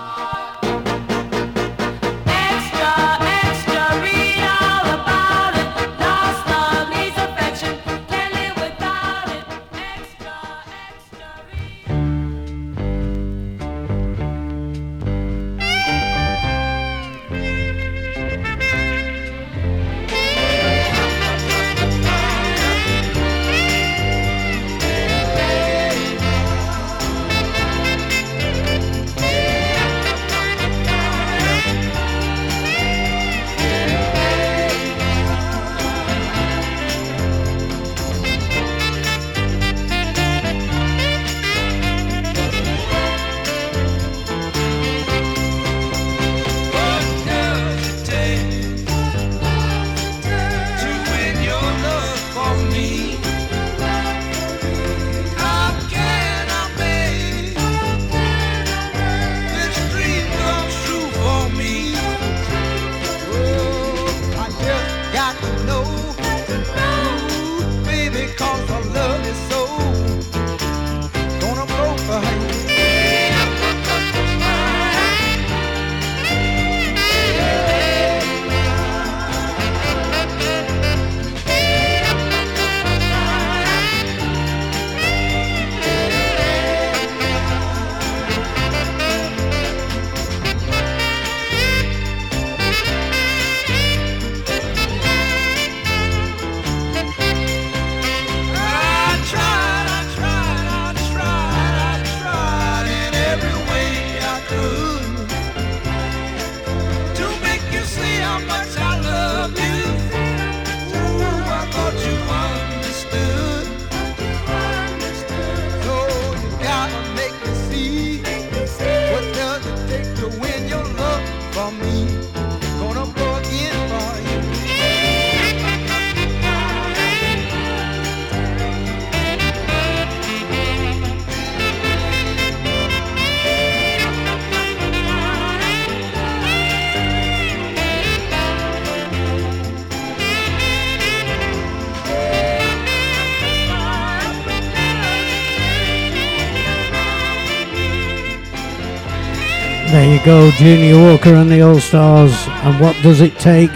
Go, 150.23 150.51
Junior 150.51 150.95
Walker 150.95 151.33
and 151.33 151.51
the 151.51 151.59
All 151.63 151.81
Stars, 151.81 152.47
and 152.47 152.79
what 152.79 152.95
does 153.03 153.19
it 153.19 153.37
take? 153.39 153.69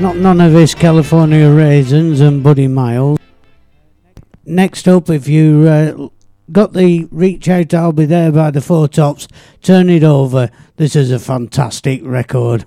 Not 0.00 0.16
none 0.16 0.40
of 0.40 0.54
his 0.54 0.74
California 0.74 1.50
raisins 1.50 2.20
and 2.20 2.42
Buddy 2.42 2.68
Miles. 2.68 3.18
Next 4.46 4.88
up, 4.88 5.10
if 5.10 5.28
you 5.28 5.68
uh, 5.68 6.08
got 6.50 6.72
the 6.72 7.06
reach 7.10 7.50
out, 7.50 7.74
I'll 7.74 7.92
be 7.92 8.06
there 8.06 8.32
by 8.32 8.50
the 8.50 8.62
four 8.62 8.88
tops. 8.88 9.28
Turn 9.60 9.90
it 9.90 10.02
over. 10.02 10.50
This 10.76 10.96
is 10.96 11.10
a 11.10 11.18
fantastic 11.18 12.00
record. 12.02 12.64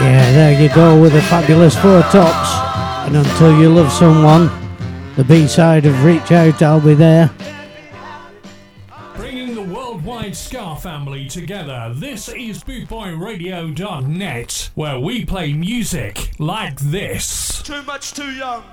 Yeah, 0.00 0.32
there 0.32 0.56
you 0.62 0.70
go 0.74 0.98
with 0.98 1.12
the 1.12 1.20
fabulous 1.20 1.76
Four 1.76 2.00
Tops. 2.04 2.50
And 3.06 3.18
until 3.18 3.60
you 3.60 3.68
love 3.68 3.92
someone, 3.92 4.48
the 5.14 5.24
B 5.24 5.46
side 5.46 5.84
of 5.84 6.02
Reach 6.02 6.32
Out, 6.32 6.62
I'll 6.62 6.80
be 6.80 6.94
there. 6.94 7.30
Bringing 9.14 9.54
the 9.54 9.60
worldwide 9.62 10.34
Ska 10.34 10.76
family 10.76 11.28
together, 11.28 11.92
this 11.94 12.30
is 12.30 12.64
BootboyRadio.net, 12.64 14.70
where 14.74 14.98
we 14.98 15.26
play 15.26 15.52
music 15.52 16.30
like 16.38 16.80
this. 16.80 17.60
Too 17.62 17.82
much, 17.82 18.14
too 18.14 18.32
young. 18.32 18.64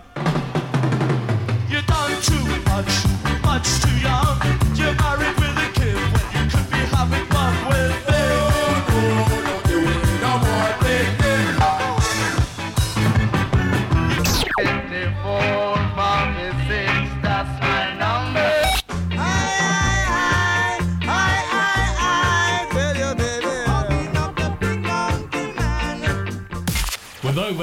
You 1.70 1.82
don't 1.82 2.24
too 2.24 2.62
much, 2.72 3.06
much 3.44 3.82
too 3.82 3.98
young. 4.00 4.40
You're 4.78 4.96
married 4.96 5.36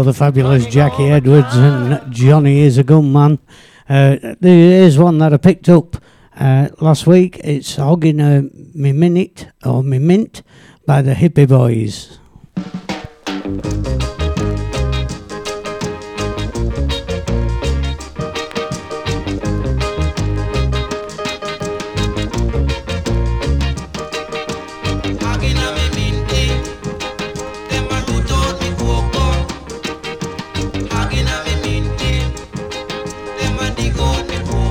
the 0.00 0.14
fabulous 0.14 0.64
Jackie 0.64 1.10
Edwards 1.10 1.54
and 1.54 2.10
Johnny 2.10 2.60
is 2.60 2.78
a 2.78 2.82
Gunman. 2.82 3.38
Uh, 3.86 4.16
there 4.40 4.84
is 4.84 4.98
one 4.98 5.18
that 5.18 5.34
I 5.34 5.36
picked 5.36 5.68
up 5.68 5.96
uh, 6.40 6.70
last 6.80 7.06
week. 7.06 7.38
It's 7.44 7.76
Hogging 7.76 8.18
a 8.18 8.42
Me 8.74 8.92
Minute 8.92 9.48
or 9.64 9.82
Me 9.82 9.98
Mint 9.98 10.42
by 10.86 11.02
the 11.02 11.12
Hippy 11.12 11.44
Boys. 11.44 12.18
people. 34.20 34.61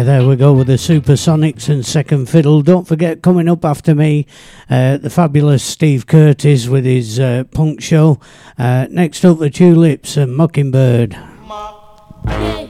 Yeah, 0.00 0.04
there 0.04 0.26
we 0.26 0.34
go 0.36 0.54
with 0.54 0.68
the 0.68 0.78
Supersonics 0.78 1.68
and 1.68 1.84
Second 1.84 2.30
Fiddle. 2.30 2.62
Don't 2.62 2.88
forget, 2.88 3.20
coming 3.20 3.50
up 3.50 3.66
after 3.66 3.94
me, 3.94 4.24
uh, 4.70 4.96
the 4.96 5.10
fabulous 5.10 5.62
Steve 5.62 6.06
Curtis 6.06 6.68
with 6.68 6.86
his 6.86 7.20
uh, 7.20 7.44
punk 7.52 7.82
show. 7.82 8.18
Uh, 8.56 8.86
next 8.88 9.26
up, 9.26 9.40
the 9.40 9.50
Tulips 9.50 10.16
and 10.16 10.34
Mockingbird. 10.34 11.18
Mockingbird. 11.42 12.69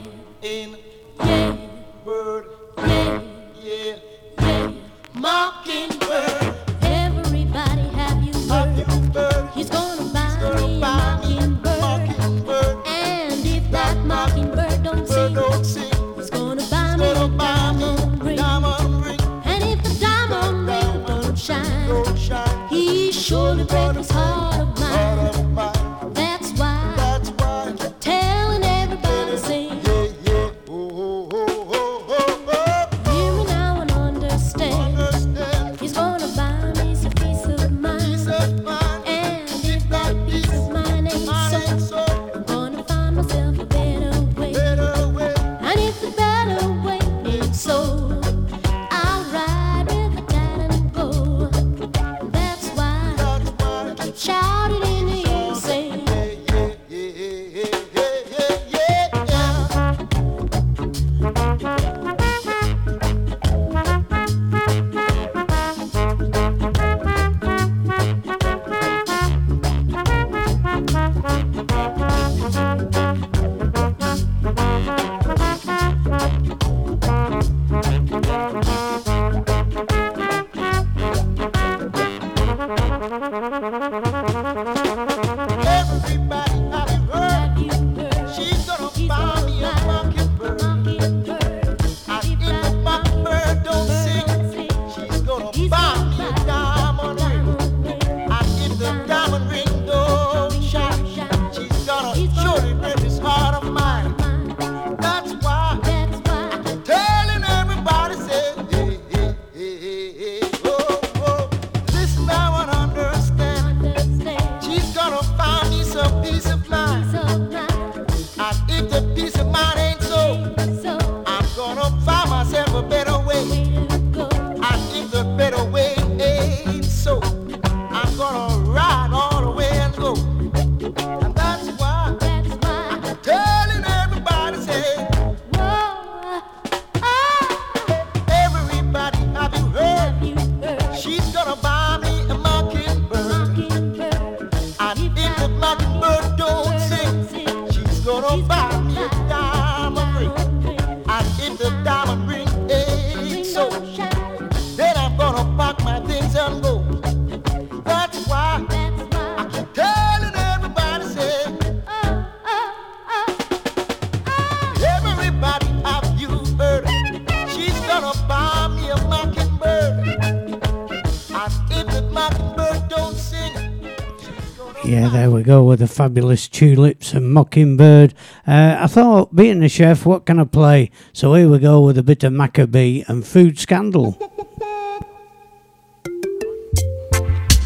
Fabulous 176.00 176.48
Tulips 176.48 177.12
and 177.12 177.30
Mockingbird. 177.30 178.14
Uh, 178.46 178.78
I 178.80 178.86
thought, 178.86 179.36
being 179.36 179.62
a 179.62 179.68
chef, 179.68 180.06
what 180.06 180.24
can 180.24 180.40
I 180.40 180.44
play? 180.44 180.90
So 181.12 181.34
here 181.34 181.46
we 181.46 181.58
go 181.58 181.82
with 181.82 181.98
a 181.98 182.02
bit 182.02 182.24
of 182.24 182.32
Macka 182.32 182.70
B 182.70 183.04
and 183.06 183.22
Food 183.22 183.58
Scandal. 183.58 184.16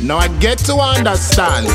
Now 0.03 0.17
I 0.17 0.27
get 0.41 0.59
to 0.67 0.75
understand 0.75 1.69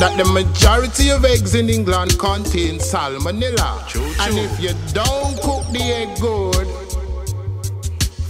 that 0.00 0.14
the 0.16 0.24
majority 0.24 1.10
of 1.10 1.22
eggs 1.26 1.54
in 1.54 1.68
England 1.68 2.18
contain 2.18 2.78
salmonella. 2.78 3.84
And 4.26 4.38
if 4.38 4.58
you 4.58 4.70
don't 4.94 5.38
cook 5.42 5.70
the 5.70 5.82
egg 5.82 6.18
good, 6.18 6.66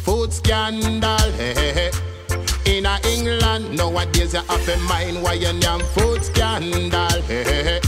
food 0.02 0.32
scandal. 0.32 2.02
In 2.76 2.84
a 2.84 3.00
England, 3.08 3.74
nowadays 3.74 4.34
you 4.34 4.40
have 4.40 4.64
to 4.66 4.76
mind 4.80 5.22
why 5.22 5.32
you 5.32 5.50
name 5.50 5.80
food 5.94 6.22
scandal. 6.22 7.22
Hey. 7.22 7.80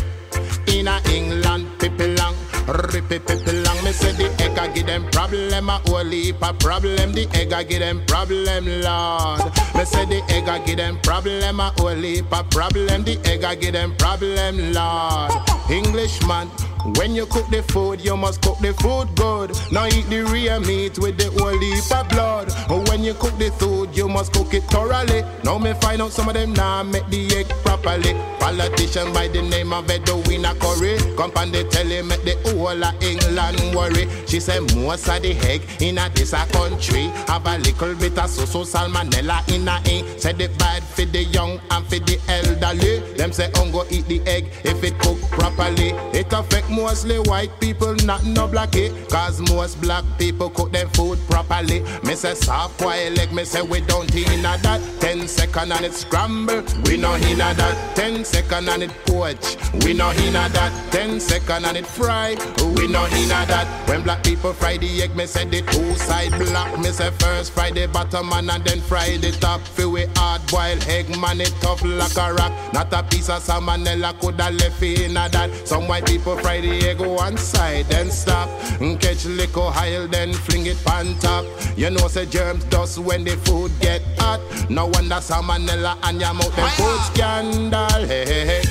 In 0.78 0.89
a 0.89 0.98
England, 1.12 1.69
people 1.78 2.09
long, 2.16 2.35
rippy 2.65 3.20
people 3.20 3.52
long. 3.65 3.85
Me 3.85 3.93
say 3.93 4.12
the 4.12 4.38
I 4.59 4.68
give 4.68 4.86
them 4.86 5.09
problem, 5.10 5.68
a 5.68 5.78
whole 5.86 6.05
heap 6.05 6.43
of 6.43 6.59
problem. 6.59 7.12
The 7.12 7.28
egg 7.35 7.52
I 7.52 7.62
give 7.62 7.80
them 7.80 8.05
problem, 8.06 8.66
Lord. 8.82 9.40
Me 9.74 9.85
say 9.85 10.05
the 10.05 10.22
egg 10.30 10.48
I 10.48 10.59
give 10.64 10.78
them 10.78 10.98
problem, 11.01 11.60
a 11.60 11.72
whole 11.78 11.94
heap 11.94 12.32
of 12.32 12.51
problem. 12.51 13.05
The 13.05 13.18
egg 13.24 13.44
I 13.44 13.55
give 13.55 13.74
them 13.74 13.94
problem, 13.97 14.72
Lord. 14.72 15.32
Englishman. 15.70 16.51
When 16.97 17.14
you 17.14 17.26
cook 17.26 17.48
the 17.51 17.62
food, 17.64 18.01
you 18.01 18.16
must 18.16 18.40
cook 18.40 18.59
the 18.59 18.72
food 18.74 19.14
good. 19.16 19.51
Now 19.72 19.86
eat 19.86 20.09
the 20.09 20.22
real 20.22 20.60
meat 20.60 20.98
with 20.98 21.18
the 21.18 21.30
whole 21.36 21.59
heap 21.59 21.90
of 21.93 22.09
blood. 22.09 22.48
But 22.68 22.89
when 22.89 23.02
you 23.02 23.14
cook 23.14 23.36
the 23.39 23.51
food, 23.51 23.97
you 23.97 24.09
must 24.09 24.32
cook 24.32 24.55
it 24.55 24.62
thoroughly. 24.64 25.22
Now 25.44 25.59
me 25.59 25.74
find 25.74 26.01
out 26.01 26.12
some 26.12 26.28
of 26.28 26.35
them 26.35 26.52
now 26.52 26.82
make 26.82 27.06
the 27.09 27.26
egg 27.36 27.48
properly. 27.64 28.14
Politician 28.39 29.12
by 29.12 29.28
the 29.28 29.43
name 29.43 29.72
of 29.72 29.90
Edwina 29.90 30.55
Currie. 30.55 30.98
Come 31.16 31.32
on 31.36 31.52
tell 31.52 31.68
telly 31.68 32.02
make 32.02 32.22
the 32.22 32.36
whole 32.47 32.82
of 32.82 33.02
England 33.02 33.74
worry. 33.74 34.09
She 34.26 34.40
say 34.48 34.60
most 34.76 35.08
of 35.08 35.20
the 35.20 35.36
egg 35.46 35.60
in 35.80 35.98
a 35.98 36.08
this 36.14 36.32
a 36.32 36.44
country 36.46 37.04
have 37.28 37.46
a 37.46 37.58
little 37.58 37.94
bit 37.96 38.18
of 38.18 38.30
so 38.30 38.44
so 38.46 38.60
salmonella 38.64 39.38
in 39.52 39.68
a 39.68 39.76
ink. 39.90 40.18
Say 40.18 40.32
the 40.32 40.48
bad 40.58 40.82
for 40.82 41.04
the 41.04 41.24
young 41.24 41.60
and 41.70 41.84
for 41.86 41.98
the 41.98 42.18
elderly. 42.28 43.00
Them 43.16 43.30
say 43.30 43.50
I'm 43.56 43.70
go 43.70 43.84
eat 43.90 44.06
the 44.06 44.22
egg 44.26 44.46
if 44.64 44.82
it 44.82 44.98
cook 45.00 45.20
properly. 45.30 45.90
It 46.18 46.32
affect 46.32 46.70
mostly 46.70 47.18
white 47.18 47.50
people, 47.60 47.94
not 48.06 48.24
no 48.24 48.48
black. 48.48 48.68
Cause 49.10 49.40
most 49.52 49.80
black 49.80 50.04
people 50.18 50.50
cook 50.50 50.72
them 50.72 50.88
food 50.90 51.18
properly. 51.28 51.80
Me 52.04 52.14
say 52.14 52.34
soft 52.34 52.80
white 52.80 53.18
egg, 53.18 53.32
me 53.32 53.44
say 53.44 53.62
we 53.62 53.80
don't 53.82 54.14
in 54.14 54.40
a 54.40 54.56
that. 54.58 54.80
Ten 55.00 55.28
second 55.28 55.72
and 55.72 55.84
it 55.84 55.92
scramble, 55.92 56.62
we 56.84 56.96
no 56.96 57.14
in 57.14 57.40
a 57.40 57.52
that. 57.54 57.96
Ten 57.96 58.24
second 58.24 58.68
and 58.68 58.84
it 58.84 58.92
poach, 59.06 59.56
we 59.84 59.92
no 59.92 60.10
in 60.10 60.36
a 60.36 60.48
that. 60.48 60.72
Ten 60.90 61.20
second 61.20 61.66
and 61.66 61.76
it 61.76 61.86
fry, 61.86 62.34
we 62.76 62.88
no 62.88 63.04
in 63.06 63.30
a 63.30 63.44
that. 63.46 63.66
When 63.88 64.02
black 64.02 64.22
people 64.24 64.38
fry 64.39 64.77
the 64.77 65.02
egg, 65.02 65.15
me 65.16 65.27
say 65.27 65.44
the 65.44 65.62
two 65.62 65.94
side 65.94 66.31
black. 66.32 66.78
Me 66.78 66.90
say 66.90 67.10
first 67.19 67.52
fry 67.52 67.70
the 67.70 67.86
bottom 67.89 68.28
man 68.28 68.48
and 68.51 68.65
then 68.65 68.81
fry 68.81 69.16
the 69.16 69.32
top. 69.32 69.60
Feel 69.60 69.93
we 69.93 70.06
hard 70.16 70.43
boiled 70.48 70.82
egg, 70.89 71.09
man 71.19 71.40
it 71.40 71.55
tough 71.60 71.82
like 71.85 72.16
a 72.16 72.32
rock. 72.35 72.52
Not 72.73 72.93
a 72.93 73.02
piece 73.02 73.28
of 73.28 73.43
salmonella 73.43 74.19
coulda 74.20 74.51
left 74.51 74.82
in 74.82 75.16
a 75.16 75.28
that. 75.28 75.51
Some 75.66 75.89
white 75.89 76.06
people 76.06 76.36
fry 76.39 76.60
the 76.60 76.89
egg 76.89 77.01
one 77.01 77.36
side, 77.36 77.86
then 77.86 78.10
stop. 78.10 78.48
Mm, 78.78 79.01
Catch 79.01 79.24
liquor 79.27 79.60
oil, 79.60 80.06
then 80.09 80.32
fling 80.32 80.66
it 80.66 80.78
on 80.89 81.15
top. 81.19 81.44
You 81.77 81.90
know 81.90 82.09
say 82.09 82.27
germs 82.27 82.65
dust 82.65 82.98
when 82.98 83.24
the 83.24 83.36
food 83.39 83.73
get 83.81 84.02
hot. 84.19 84.40
No 84.70 84.86
wonder 84.86 85.16
salmonella 85.16 85.98
and 86.05 86.20
your 86.20 86.35
mouth 86.35 86.55
them 86.55 86.69
food 86.70 87.01
scandal. 87.12 88.06
Hey, 88.06 88.24
hey, 88.24 88.47
hey. 88.47 88.62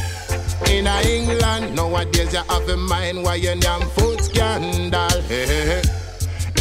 In 0.78 0.88
a 0.88 1.02
England, 1.02 1.76
nowadays 1.76 2.34
you 2.34 2.40
have 2.40 2.68
in 2.68 2.80
mind 2.80 3.24
why 3.24 3.36
you 3.36 3.56
name 3.56 3.82
food 3.92 4.20
scandal. 4.38 5.18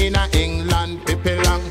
In 0.00 0.16
England, 0.32 1.04
people 1.06 1.36
long, 1.44 1.62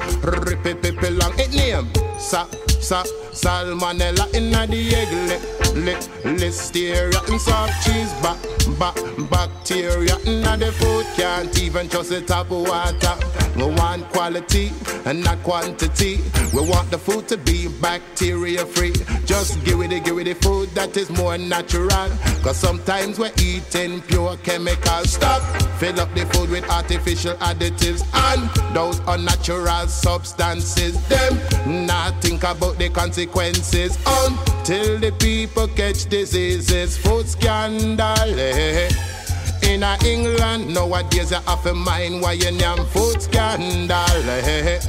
rippy 0.46 0.74
people 0.82 1.12
long. 1.12 1.34
It 1.38 1.52
name 1.54 1.90
sa 2.26 2.48
sa 2.82 3.04
salmonella 3.34 4.26
in 4.34 4.50
the 4.50 4.82
egg 4.98 5.12
li, 5.30 5.38
li, 5.86 5.94
listeria 6.40 7.22
and 7.30 7.40
soft 7.40 7.74
cheese 7.86 8.12
ba 8.24 8.34
ba 8.80 8.90
bacteria 9.30 10.18
in 10.26 10.44
a 10.44 10.58
the 10.58 10.72
food 10.72 11.06
can't 11.16 11.58
even 11.62 11.88
trust 11.88 12.12
it 12.12 12.32
up 12.32 12.50
water. 12.50 13.16
We 13.56 13.64
want 13.64 14.10
quality 14.12 14.72
and 15.06 15.24
not 15.24 15.42
quantity. 15.44 16.20
We 16.54 16.62
want 16.68 16.92
the 16.92 16.98
food 16.98 17.28
to 17.30 17.38
be 17.38 17.68
bacteria 17.80 18.66
free. 18.66 18.94
Just 19.26 19.64
give 19.64 19.80
it 19.82 19.90
the 19.92 20.00
give 20.02 20.18
it 20.18 20.26
the 20.26 20.34
food 20.36 20.70
that 20.70 20.98
is 20.98 21.10
more 21.10 21.38
natural. 21.38 22.10
Cause 22.44 22.58
sometimes 22.58 23.18
we're 23.18 23.32
eating 23.42 24.02
pure 24.02 24.36
chemicals. 24.38 25.14
Stop. 25.14 25.42
Fill 25.80 26.00
up 26.00 26.14
the 26.14 26.26
food 26.34 26.50
with 26.50 26.70
artificial 26.70 27.36
additives 27.36 28.04
and 28.14 28.76
those 28.76 29.00
unnatural 29.08 29.88
substances. 29.88 30.94
Them 31.08 31.86
not 31.86 32.15
think 32.22 32.44
about 32.44 32.78
the 32.78 32.90
consequences 32.90 33.98
until 34.06 35.00
the 35.00 35.12
people 35.20 35.68
catch 35.70 36.06
diseases. 36.06 36.98
Food 36.98 37.28
scandal. 37.28 38.40
eh. 38.40 38.90
In 39.64 39.84
a 39.84 39.98
England, 40.06 40.74
nowadays 40.74 41.32
you 41.32 41.38
have 41.48 41.64
to 41.64 41.74
mind 41.74 42.22
why 42.22 42.34
you 42.34 42.52
name 42.52 42.86
food 42.88 43.22
scandal. 43.22 44.30
eh. 44.30 44.80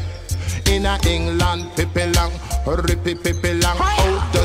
In 0.66 0.84
a 0.86 0.98
England, 1.06 1.70
people 1.76 2.08
long, 2.16 2.32
rippy 2.66 3.14
people 3.22 3.54
long. 3.62 3.76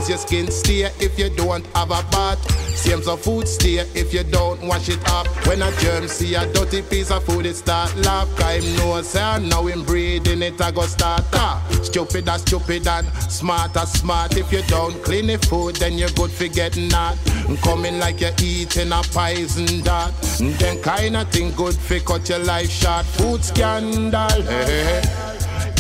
Does 0.02 0.10
your 0.10 0.18
skin 0.18 0.50
stay 0.50 0.90
if 1.00 1.20
you 1.20 1.30
don't 1.30 1.64
have 1.76 1.92
a 1.92 2.02
bath? 2.10 2.40
Same 2.76 3.04
so 3.04 3.16
food 3.16 3.48
stay 3.48 3.86
if 3.94 4.12
you 4.12 4.24
don't 4.24 4.60
wash 4.64 4.90
it 4.90 4.98
up. 5.08 5.28
When 5.46 5.62
a 5.62 5.72
germ 5.78 6.08
see 6.08 6.34
a 6.34 6.52
dirty 6.54 6.82
piece 6.82 7.12
of 7.12 7.24
food, 7.24 7.46
it 7.46 7.56
start 7.56 7.96
laugh. 7.98 8.28
Cause 8.36 8.66
him 8.66 8.76
know 8.78 9.00
say 9.04 9.38
now 9.48 9.68
him 9.68 9.84
breathing 9.84 10.42
it 10.42 10.60
a 10.60 10.72
go 10.72 10.88
start 10.88 11.22
ah. 11.34 11.64
Stupid 11.84 12.28
as 12.30 12.42
stupid 12.42 12.88
and 12.88 13.06
smart 13.30 13.78
as 13.78 13.92
smart. 13.92 14.36
If 14.36 14.52
you 14.52 14.64
don't 14.64 15.04
clean 15.04 15.28
the 15.28 15.38
food, 15.38 15.76
then 15.76 16.00
you're 16.00 16.10
good 16.10 16.32
for 16.32 16.48
getting 16.48 16.90
that. 16.90 17.16
Coming 17.62 18.00
like 18.00 18.22
you're 18.22 18.32
eating 18.42 18.92
a 18.92 19.04
poison 19.04 19.84
dart. 19.84 20.14
Then 20.40 20.82
kind 20.82 21.16
of 21.16 21.30
thing 21.30 21.52
good 21.52 21.76
for 21.76 22.00
cut 22.00 22.28
your 22.28 22.40
life 22.40 22.72
short. 22.72 23.06
Food 23.06 23.44
scandal. 23.44 25.22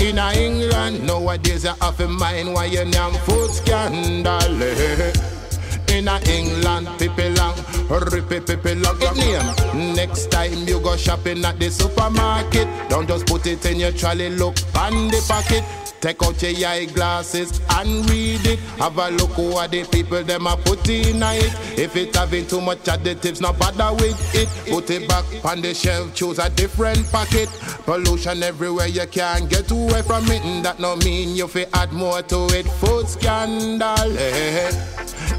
In 0.01 0.17
a 0.17 0.33
England, 0.33 1.05
nowadays 1.05 1.63
you 1.63 1.69
have 1.79 1.95
to 1.97 2.07
mind 2.07 2.51
why 2.55 2.65
you 2.65 2.83
name 2.85 3.13
food 3.25 3.51
scandal. 3.51 4.10
Eh. 4.19 5.13
In 5.97 6.07
a 6.07 6.19
England, 6.27 6.87
people 6.99 7.29
long, 7.31 7.55
name. 9.15 9.95
Next 9.95 10.31
time 10.31 10.65
you 10.67 10.79
go 10.79 10.95
shopping 10.95 11.43
at 11.43 11.59
the 11.59 11.69
supermarket, 11.69 12.67
don't 12.89 13.07
just 13.07 13.25
put 13.27 13.45
it 13.47 13.65
in 13.65 13.79
your 13.79 13.91
trolley. 13.91 14.29
Look 14.29 14.55
on 14.75 15.07
the 15.09 15.23
pocket. 15.27 15.63
Take 15.99 16.23
out 16.23 16.41
your 16.41 16.67
eyeglasses 16.67 17.61
and 17.69 18.09
read 18.09 18.43
it. 18.47 18.57
Have 18.79 18.97
a 18.97 19.11
look 19.11 19.37
what 19.37 19.69
the 19.69 19.83
people 19.83 20.23
them 20.23 20.47
a 20.47 20.57
put 20.57 20.89
in 20.89 21.21
it. 21.21 21.53
If 21.77 21.95
it 21.95 22.15
having 22.15 22.47
too 22.47 22.59
much 22.59 22.79
additives, 22.85 23.39
no 23.39 23.53
bother 23.53 23.93
with 23.93 24.17
it. 24.33 24.49
Put 24.71 24.89
it 24.89 25.07
back 25.07 25.25
on 25.45 25.61
the 25.61 25.75
shelf, 25.75 26.15
choose 26.15 26.39
a 26.39 26.49
different 26.49 27.05
packet. 27.11 27.49
Pollution 27.85 28.41
everywhere, 28.41 28.87
you 28.87 29.05
can't 29.05 29.47
get 29.47 29.69
away 29.69 30.01
from 30.01 30.25
it. 30.31 30.41
And 30.43 30.65
that 30.65 30.79
no 30.79 30.95
mean 30.95 31.35
you 31.35 31.47
fi 31.47 31.65
add 31.73 31.91
more 31.93 32.23
to 32.23 32.47
it. 32.47 32.65
Food 32.65 33.07
scandal. 33.07 34.17
eh. 34.17 34.71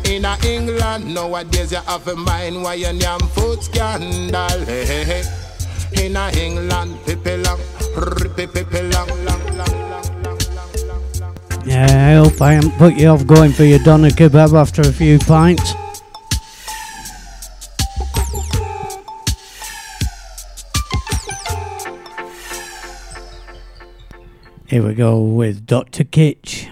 In 0.05 0.25
a 0.25 0.37
England, 0.45 1.15
nowadays 1.15 1.73
you 1.73 1.79
have 1.79 2.07
a 2.09 2.15
mind 2.17 2.63
why 2.63 2.75
you 2.75 2.93
name 2.93 3.21
food 3.35 3.63
scandal. 3.63 4.69
eh. 4.69 5.23
In 6.01 6.17
a 6.17 6.31
England, 6.37 6.99
people 7.07 7.39
long, 7.39 7.61
people 8.37 8.83
long, 8.95 9.09
long, 9.25 9.57
long. 9.57 9.93
Yeah, 11.65 11.87
I 11.87 12.15
hope 12.25 12.41
I 12.43 12.55
haven't 12.55 12.73
put 12.77 12.95
you 12.95 13.09
off 13.09 13.27
going 13.27 13.53
for 13.53 13.65
your 13.65 13.79
doner 13.79 14.11
kebab 14.11 14.53
after 14.55 14.83
a 14.83 14.93
few 14.93 15.19
pints. 15.21 15.75
Here 24.67 24.83
we 24.87 24.95
go 24.95 25.21
with 25.23 25.67
Dr. 25.67 26.05
Kitch. 26.05 26.69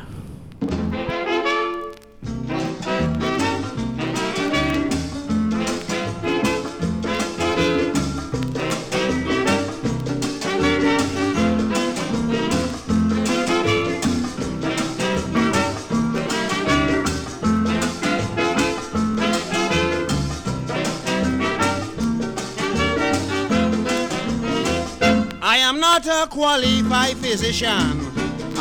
Qualified 26.40 27.18
physician, 27.18 28.00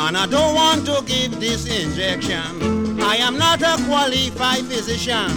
and 0.04 0.14
I 0.14 0.26
don't 0.26 0.54
want 0.54 0.84
to 0.84 1.02
give 1.06 1.40
this 1.40 1.64
injection. 1.66 3.00
I 3.00 3.16
am 3.16 3.38
not 3.38 3.62
a 3.62 3.82
qualified 3.88 4.66
physician, 4.66 5.30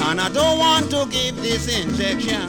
and 0.00 0.18
I 0.18 0.30
don't 0.32 0.58
want 0.58 0.90
to 0.92 1.06
give 1.10 1.36
this 1.42 1.68
injection. 1.68 2.48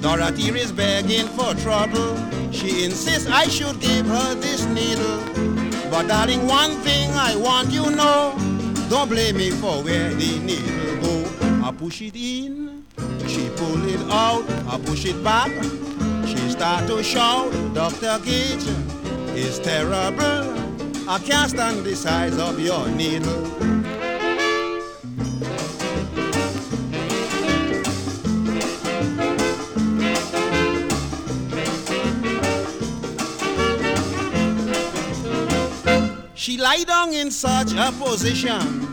Dorothy 0.00 0.56
is 0.56 0.70
begging 0.70 1.26
for 1.36 1.52
trouble. 1.54 2.16
She 2.52 2.84
insists 2.84 3.28
I 3.28 3.48
should 3.48 3.80
give 3.80 4.06
her 4.06 4.36
this 4.36 4.66
needle. 4.66 5.18
But 5.90 6.06
darling, 6.06 6.46
one 6.46 6.76
thing 6.86 7.10
I 7.14 7.34
want 7.34 7.72
you 7.72 7.90
know, 7.90 8.38
don't 8.88 9.08
blame 9.08 9.36
me 9.36 9.50
for 9.50 9.82
where 9.82 10.14
the 10.14 10.38
needle 10.38 11.02
go. 11.02 11.66
I 11.66 11.72
push 11.72 12.02
it 12.02 12.14
in, 12.14 12.86
she 13.26 13.50
pull 13.56 13.84
it 13.88 14.00
out, 14.12 14.48
I 14.68 14.78
push 14.78 15.06
it 15.06 15.24
back. 15.24 15.50
Start 16.58 16.88
to 16.88 17.04
shout, 17.04 17.52
Dr. 17.72 18.18
Gage 18.24 18.66
is 19.38 19.60
terrible. 19.60 20.58
I 21.08 21.20
can't 21.24 21.48
stand 21.48 21.84
the 21.84 21.94
size 21.94 22.36
of 22.36 22.58
your 22.58 22.88
needle. 22.88 23.44
She 36.34 36.56
lie 36.56 36.82
down 36.82 37.14
in 37.14 37.30
such 37.30 37.72
a 37.74 37.92
position. 37.92 38.88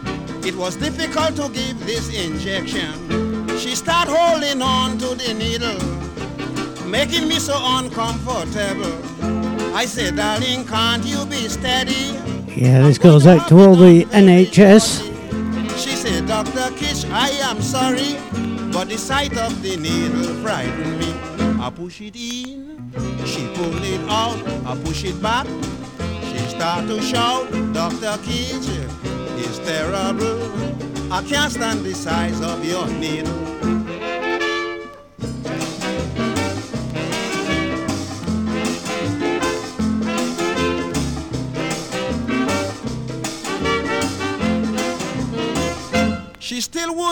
It 0.45 0.55
was 0.55 0.75
difficult 0.75 1.35
to 1.37 1.49
give 1.49 1.83
this 1.87 2.13
injection. 2.13 3.57
She 3.57 3.73
start 3.73 4.07
holding 4.07 4.61
on 4.61 4.99
to 4.99 5.15
the 5.15 5.33
needle, 5.33 5.94
making 6.89 7.27
me 7.27 7.39
so 7.39 7.55
uncomfortable. 7.57 8.93
I 9.75 9.85
said, 9.85 10.15
darling, 10.15 10.65
can't 10.65 11.05
you 11.05 11.25
be 11.25 11.47
steady? 11.49 12.13
Yeah, 12.55 12.83
this 12.83 12.97
goes 12.97 13.27
out 13.27 13.47
to 13.49 13.59
all 13.59 13.75
the 13.75 14.05
NHS. 14.05 15.03
She 15.77 15.91
said, 15.91 16.27
Dr. 16.27 16.73
Kitch, 16.77 17.05
I 17.11 17.29
am 17.49 17.61
sorry, 17.61 18.15
but 18.71 18.87
the 18.87 18.97
sight 18.97 19.37
of 19.37 19.61
the 19.61 19.75
needle 19.77 20.33
frightened 20.41 20.99
me. 20.99 21.13
I 21.61 21.69
push 21.69 21.99
it 22.01 22.15
in, 22.15 22.91
she 23.25 23.47
pull 23.55 23.83
it 23.83 24.01
out, 24.09 24.37
I 24.65 24.79
push 24.83 25.03
it 25.03 25.21
back. 25.21 25.47
She 26.29 26.37
start 26.49 26.87
to 26.87 27.01
shout, 27.01 27.51
Dr. 27.73 28.17
Kitch 28.23 28.67
is 29.45 29.59
terrible. 29.59 30.39
I 31.11 31.23
can't 31.23 31.51
stand 31.51 31.83
the 31.83 31.93
size 31.93 32.39
of 32.41 32.63
your 32.63 32.87
needle. 32.87 33.54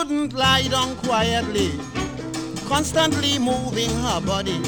Still 0.04 0.16
wouldn't 0.16 0.32
lie 0.34 0.66
down 0.68 0.96
quietly, 0.96 1.72
constantly 2.66 3.38
moving 3.38 3.90
her 3.90 4.20
body. 4.20 4.62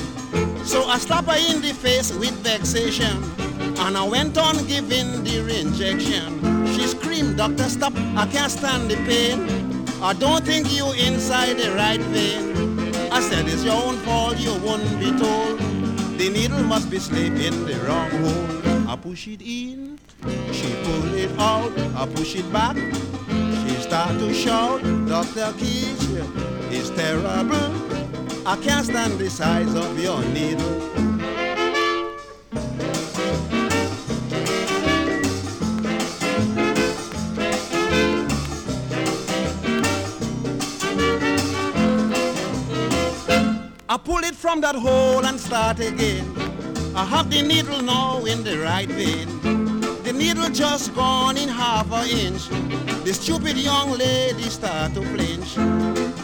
So 0.64 0.84
I 0.84 0.98
slapped 0.98 1.28
her 1.28 1.36
in 1.36 1.60
the 1.60 1.72
face 1.72 2.12
with 2.12 2.32
vexation, 2.42 3.22
and 3.78 3.96
I 3.96 4.02
went 4.04 4.38
on 4.38 4.56
giving 4.66 5.24
the 5.24 5.60
injection. 5.60 6.66
She 6.66 6.86
screamed, 6.86 7.36
Doctor, 7.36 7.64
stop, 7.64 7.92
I 8.16 8.26
can't 8.26 8.50
stand 8.50 8.90
the 8.90 8.96
pain. 9.06 9.38
I 10.02 10.12
don't 10.12 10.44
think 10.44 10.72
you 10.72 10.92
inside 10.92 11.56
the 11.56 11.72
right 11.72 12.00
vein. 12.00 12.54
I 13.12 13.20
said, 13.20 13.46
it's 13.46 13.64
your 13.64 13.74
own 13.74 13.96
fault, 13.98 14.38
you 14.38 14.54
won't 14.60 14.98
be 14.98 15.10
told. 15.18 15.58
The 16.18 16.28
needle 16.30 16.62
must 16.62 16.90
be 16.90 16.98
slipped 16.98 17.38
in 17.38 17.66
the 17.66 17.76
wrong 17.86 18.10
hole. 18.10 18.88
I 18.88 18.96
push 18.96 19.26
it 19.28 19.42
in, 19.42 19.98
she 20.52 20.68
pull 20.84 21.14
it 21.14 21.30
out, 21.38 21.72
I 21.94 22.06
push 22.14 22.36
it 22.36 22.50
back. 22.52 22.76
Start 23.86 24.18
to 24.18 24.34
shout, 24.34 24.82
Dr. 25.06 25.52
Kitch, 25.58 26.02
it's 26.72 26.90
terrible. 26.90 27.54
I 28.44 28.56
can't 28.60 28.84
stand 28.84 29.16
the 29.16 29.30
size 29.30 29.72
of 29.76 29.96
your 30.02 30.24
needle. 30.24 30.82
I 43.88 43.96
pull 44.02 44.24
it 44.24 44.34
from 44.34 44.60
that 44.62 44.74
hole 44.74 45.24
and 45.24 45.38
start 45.38 45.78
again. 45.78 46.34
I 46.96 47.04
have 47.04 47.30
the 47.30 47.40
needle 47.40 47.82
now 47.82 48.24
in 48.24 48.42
the 48.42 48.58
right 48.58 48.88
vein. 48.88 49.28
The 50.02 50.12
needle 50.12 50.48
just 50.50 50.92
gone 50.92 51.36
in 51.36 51.48
half 51.48 51.92
an 51.92 52.08
inch. 52.08 52.85
The 53.06 53.14
stupid 53.14 53.56
young 53.56 53.92
lady 53.92 54.50
start 54.50 54.94
to 54.94 55.00
flinch. 55.00 55.54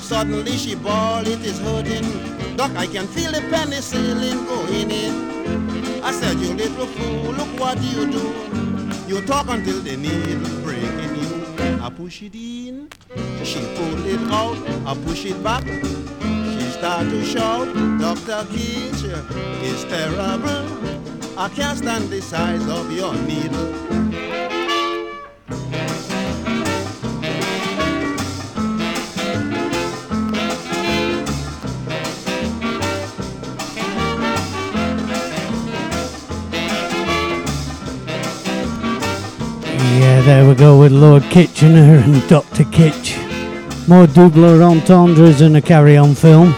Suddenly 0.02 0.50
she 0.56 0.74
bawl, 0.74 1.24
it 1.24 1.38
is 1.46 1.60
hurting. 1.60 2.56
Doc, 2.56 2.72
I 2.74 2.88
can 2.88 3.06
feel 3.06 3.30
the 3.30 3.38
penicillin 3.38 4.44
going 4.48 4.90
in. 4.90 6.02
I 6.02 6.10
said, 6.10 6.38
you 6.40 6.52
little 6.54 6.86
fool, 6.86 7.34
look 7.34 7.60
what 7.60 7.80
you 7.82 8.10
do. 8.10 8.34
You 9.06 9.24
talk 9.24 9.46
until 9.48 9.78
the 9.78 9.96
needle 9.96 10.42
breaking 10.64 11.14
you. 11.22 11.80
I 11.80 11.88
push 11.88 12.20
it 12.20 12.34
in, 12.34 12.90
she 13.44 13.60
pull 13.76 14.04
it 14.04 14.20
out. 14.32 14.58
I 14.84 15.00
push 15.06 15.24
it 15.24 15.40
back, 15.40 15.62
she 15.62 16.66
start 16.72 17.08
to 17.10 17.24
shout. 17.24 17.72
Dr. 18.00 18.44
It's 18.50 19.84
terrible. 19.84 20.66
I 21.38 21.48
can't 21.48 21.78
stand 21.78 22.10
the 22.10 22.20
size 22.20 22.66
of 22.68 22.90
your 22.90 23.14
needle. 23.14 24.11
There 40.24 40.48
we 40.48 40.54
go 40.54 40.78
with 40.78 40.92
Lord 40.92 41.24
Kitchener 41.24 41.98
and 41.98 42.28
Dr. 42.28 42.64
Kitch. 42.64 43.18
More 43.88 44.06
double 44.06 44.62
entendres 44.62 45.40
and 45.40 45.56
a 45.56 45.62
carry 45.62 45.96
on 45.96 46.14
film. 46.14 46.54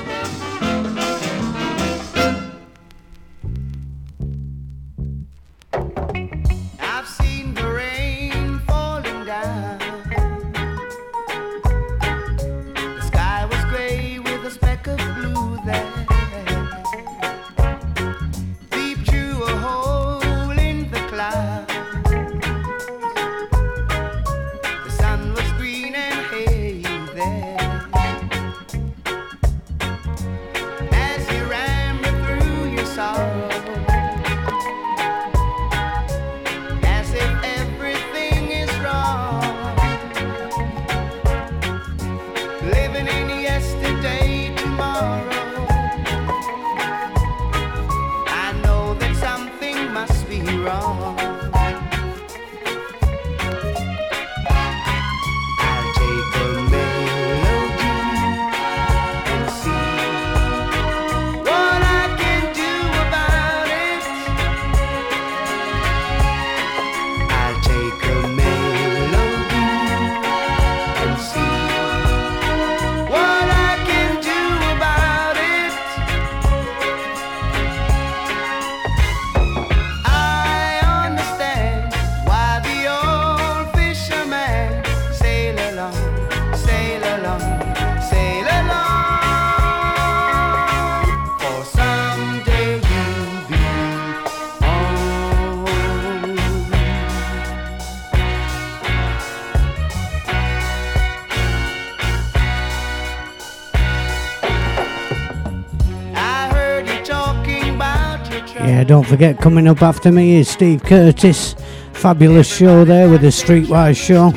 Forget, 109.15 109.39
coming 109.39 109.69
up 109.69 109.81
after 109.81 110.11
me 110.11 110.35
is 110.39 110.49
Steve 110.49 110.83
Curtis. 110.83 111.55
Fabulous 111.93 112.53
show 112.53 112.85
there 112.85 113.09
with 113.09 113.21
the 113.21 113.29
Streetwise 113.29 113.97
show. 113.97 114.33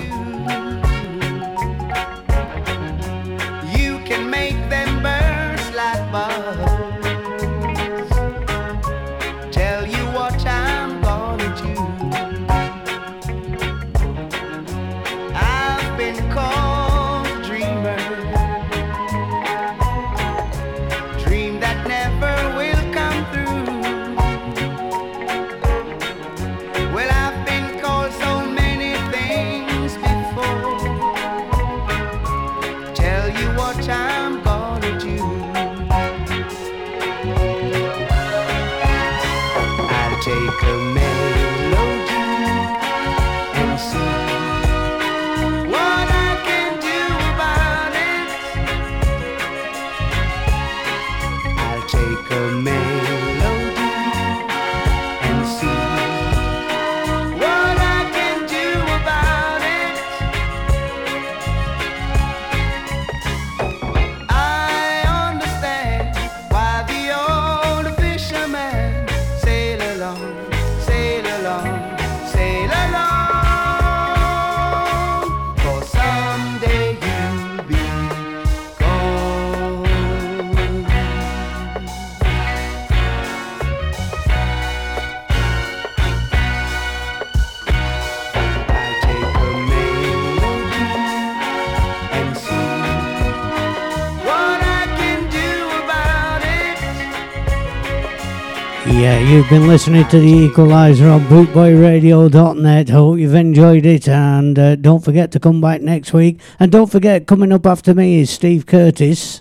You've 99.48 99.62
been 99.62 99.70
listening 99.70 100.06
to 100.10 100.20
the 100.20 100.28
Equalizer 100.28 101.08
on 101.08 101.22
bootboyradio.net. 101.28 102.90
Hope 102.90 103.18
you've 103.18 103.34
enjoyed 103.34 103.86
it, 103.86 104.10
and 104.10 104.60
uh, 104.60 104.76
don't 104.76 105.02
forget 105.02 105.32
to 105.32 105.40
come 105.40 105.62
back 105.62 105.82
next 105.82 106.12
week. 106.12 106.42
And 106.60 106.70
don't 106.70 106.92
forget, 106.92 107.28
coming 107.28 107.54
up 107.54 107.66
after 107.66 107.94
me 107.94 108.20
is 108.20 108.30
Steve 108.30 108.66
Curtis. 108.66 109.40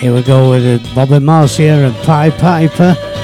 Here 0.00 0.12
we 0.12 0.24
go 0.24 0.50
with 0.50 0.92
Bob 0.92 1.12
and 1.12 1.24
Marcia 1.24 1.62
and 1.62 1.94
Pied 1.98 2.32
Piper. 2.36 3.15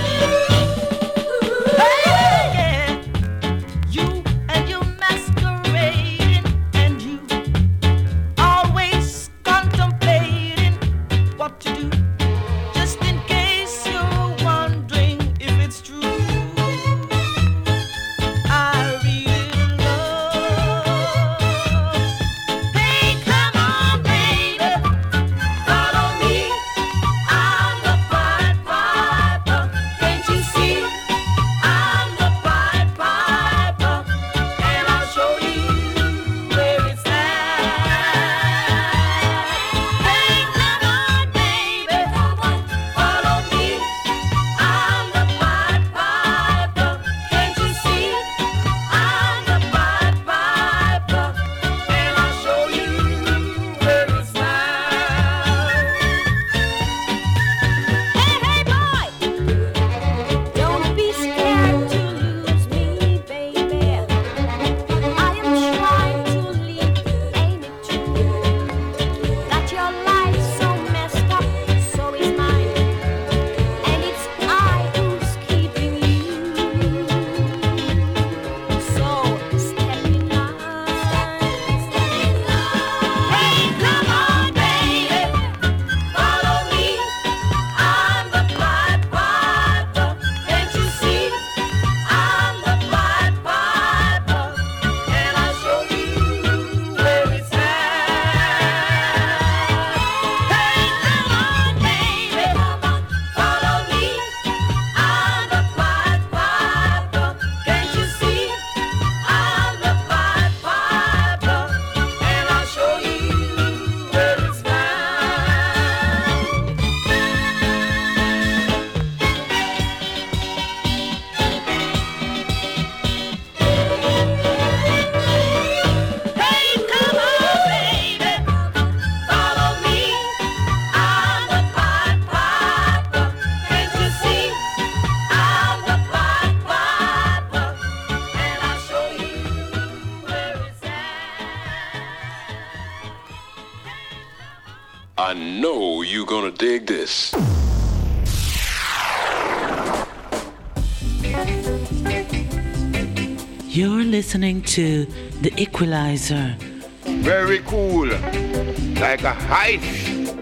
To 154.73 155.05
The 155.43 155.53
Equalizer 155.61 156.57
Very 157.05 157.59
cool. 157.59 158.07
Like 158.07 159.23
a 159.23 159.35
heist. 159.35 160.33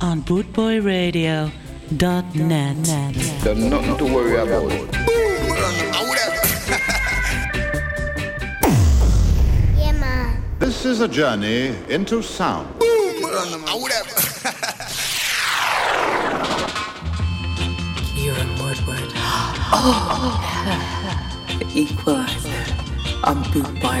on 0.00 0.22
bootboyradio.net. 0.22 2.76
There's 3.44 3.58
nothing 3.58 3.96
to 3.98 4.04
worry 4.06 4.36
about. 4.36 4.72
Yeah, 9.76 9.92
man. 10.00 10.42
This 10.58 10.86
is 10.86 11.00
a 11.02 11.08
journey 11.08 11.76
into 11.90 12.22
sound. 12.22 12.68
Kieran 18.14 18.48
Woodward. 18.58 19.10
Oh, 19.74 21.56
the 21.58 21.66
Equalizer 21.74 22.16
on 22.16 22.21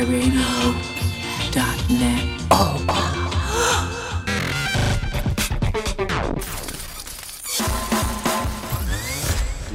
bootboyradio.net. 0.06 2.24
Oh, 2.50 2.78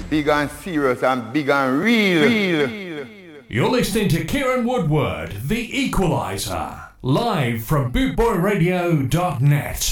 Big 0.09 0.27
and 0.29 0.49
serious 0.49 1.03
and 1.03 1.33
big 1.33 1.49
and 1.49 1.79
real. 1.81 2.21
real. 2.27 3.05
You're 3.49 3.69
listening 3.69 4.07
to 4.09 4.23
Kieran 4.25 4.65
Woodward, 4.65 5.33
The 5.47 5.79
Equalizer, 5.85 6.79
live 7.01 7.63
from 7.63 7.91
bootboyradio.net. 7.91 9.86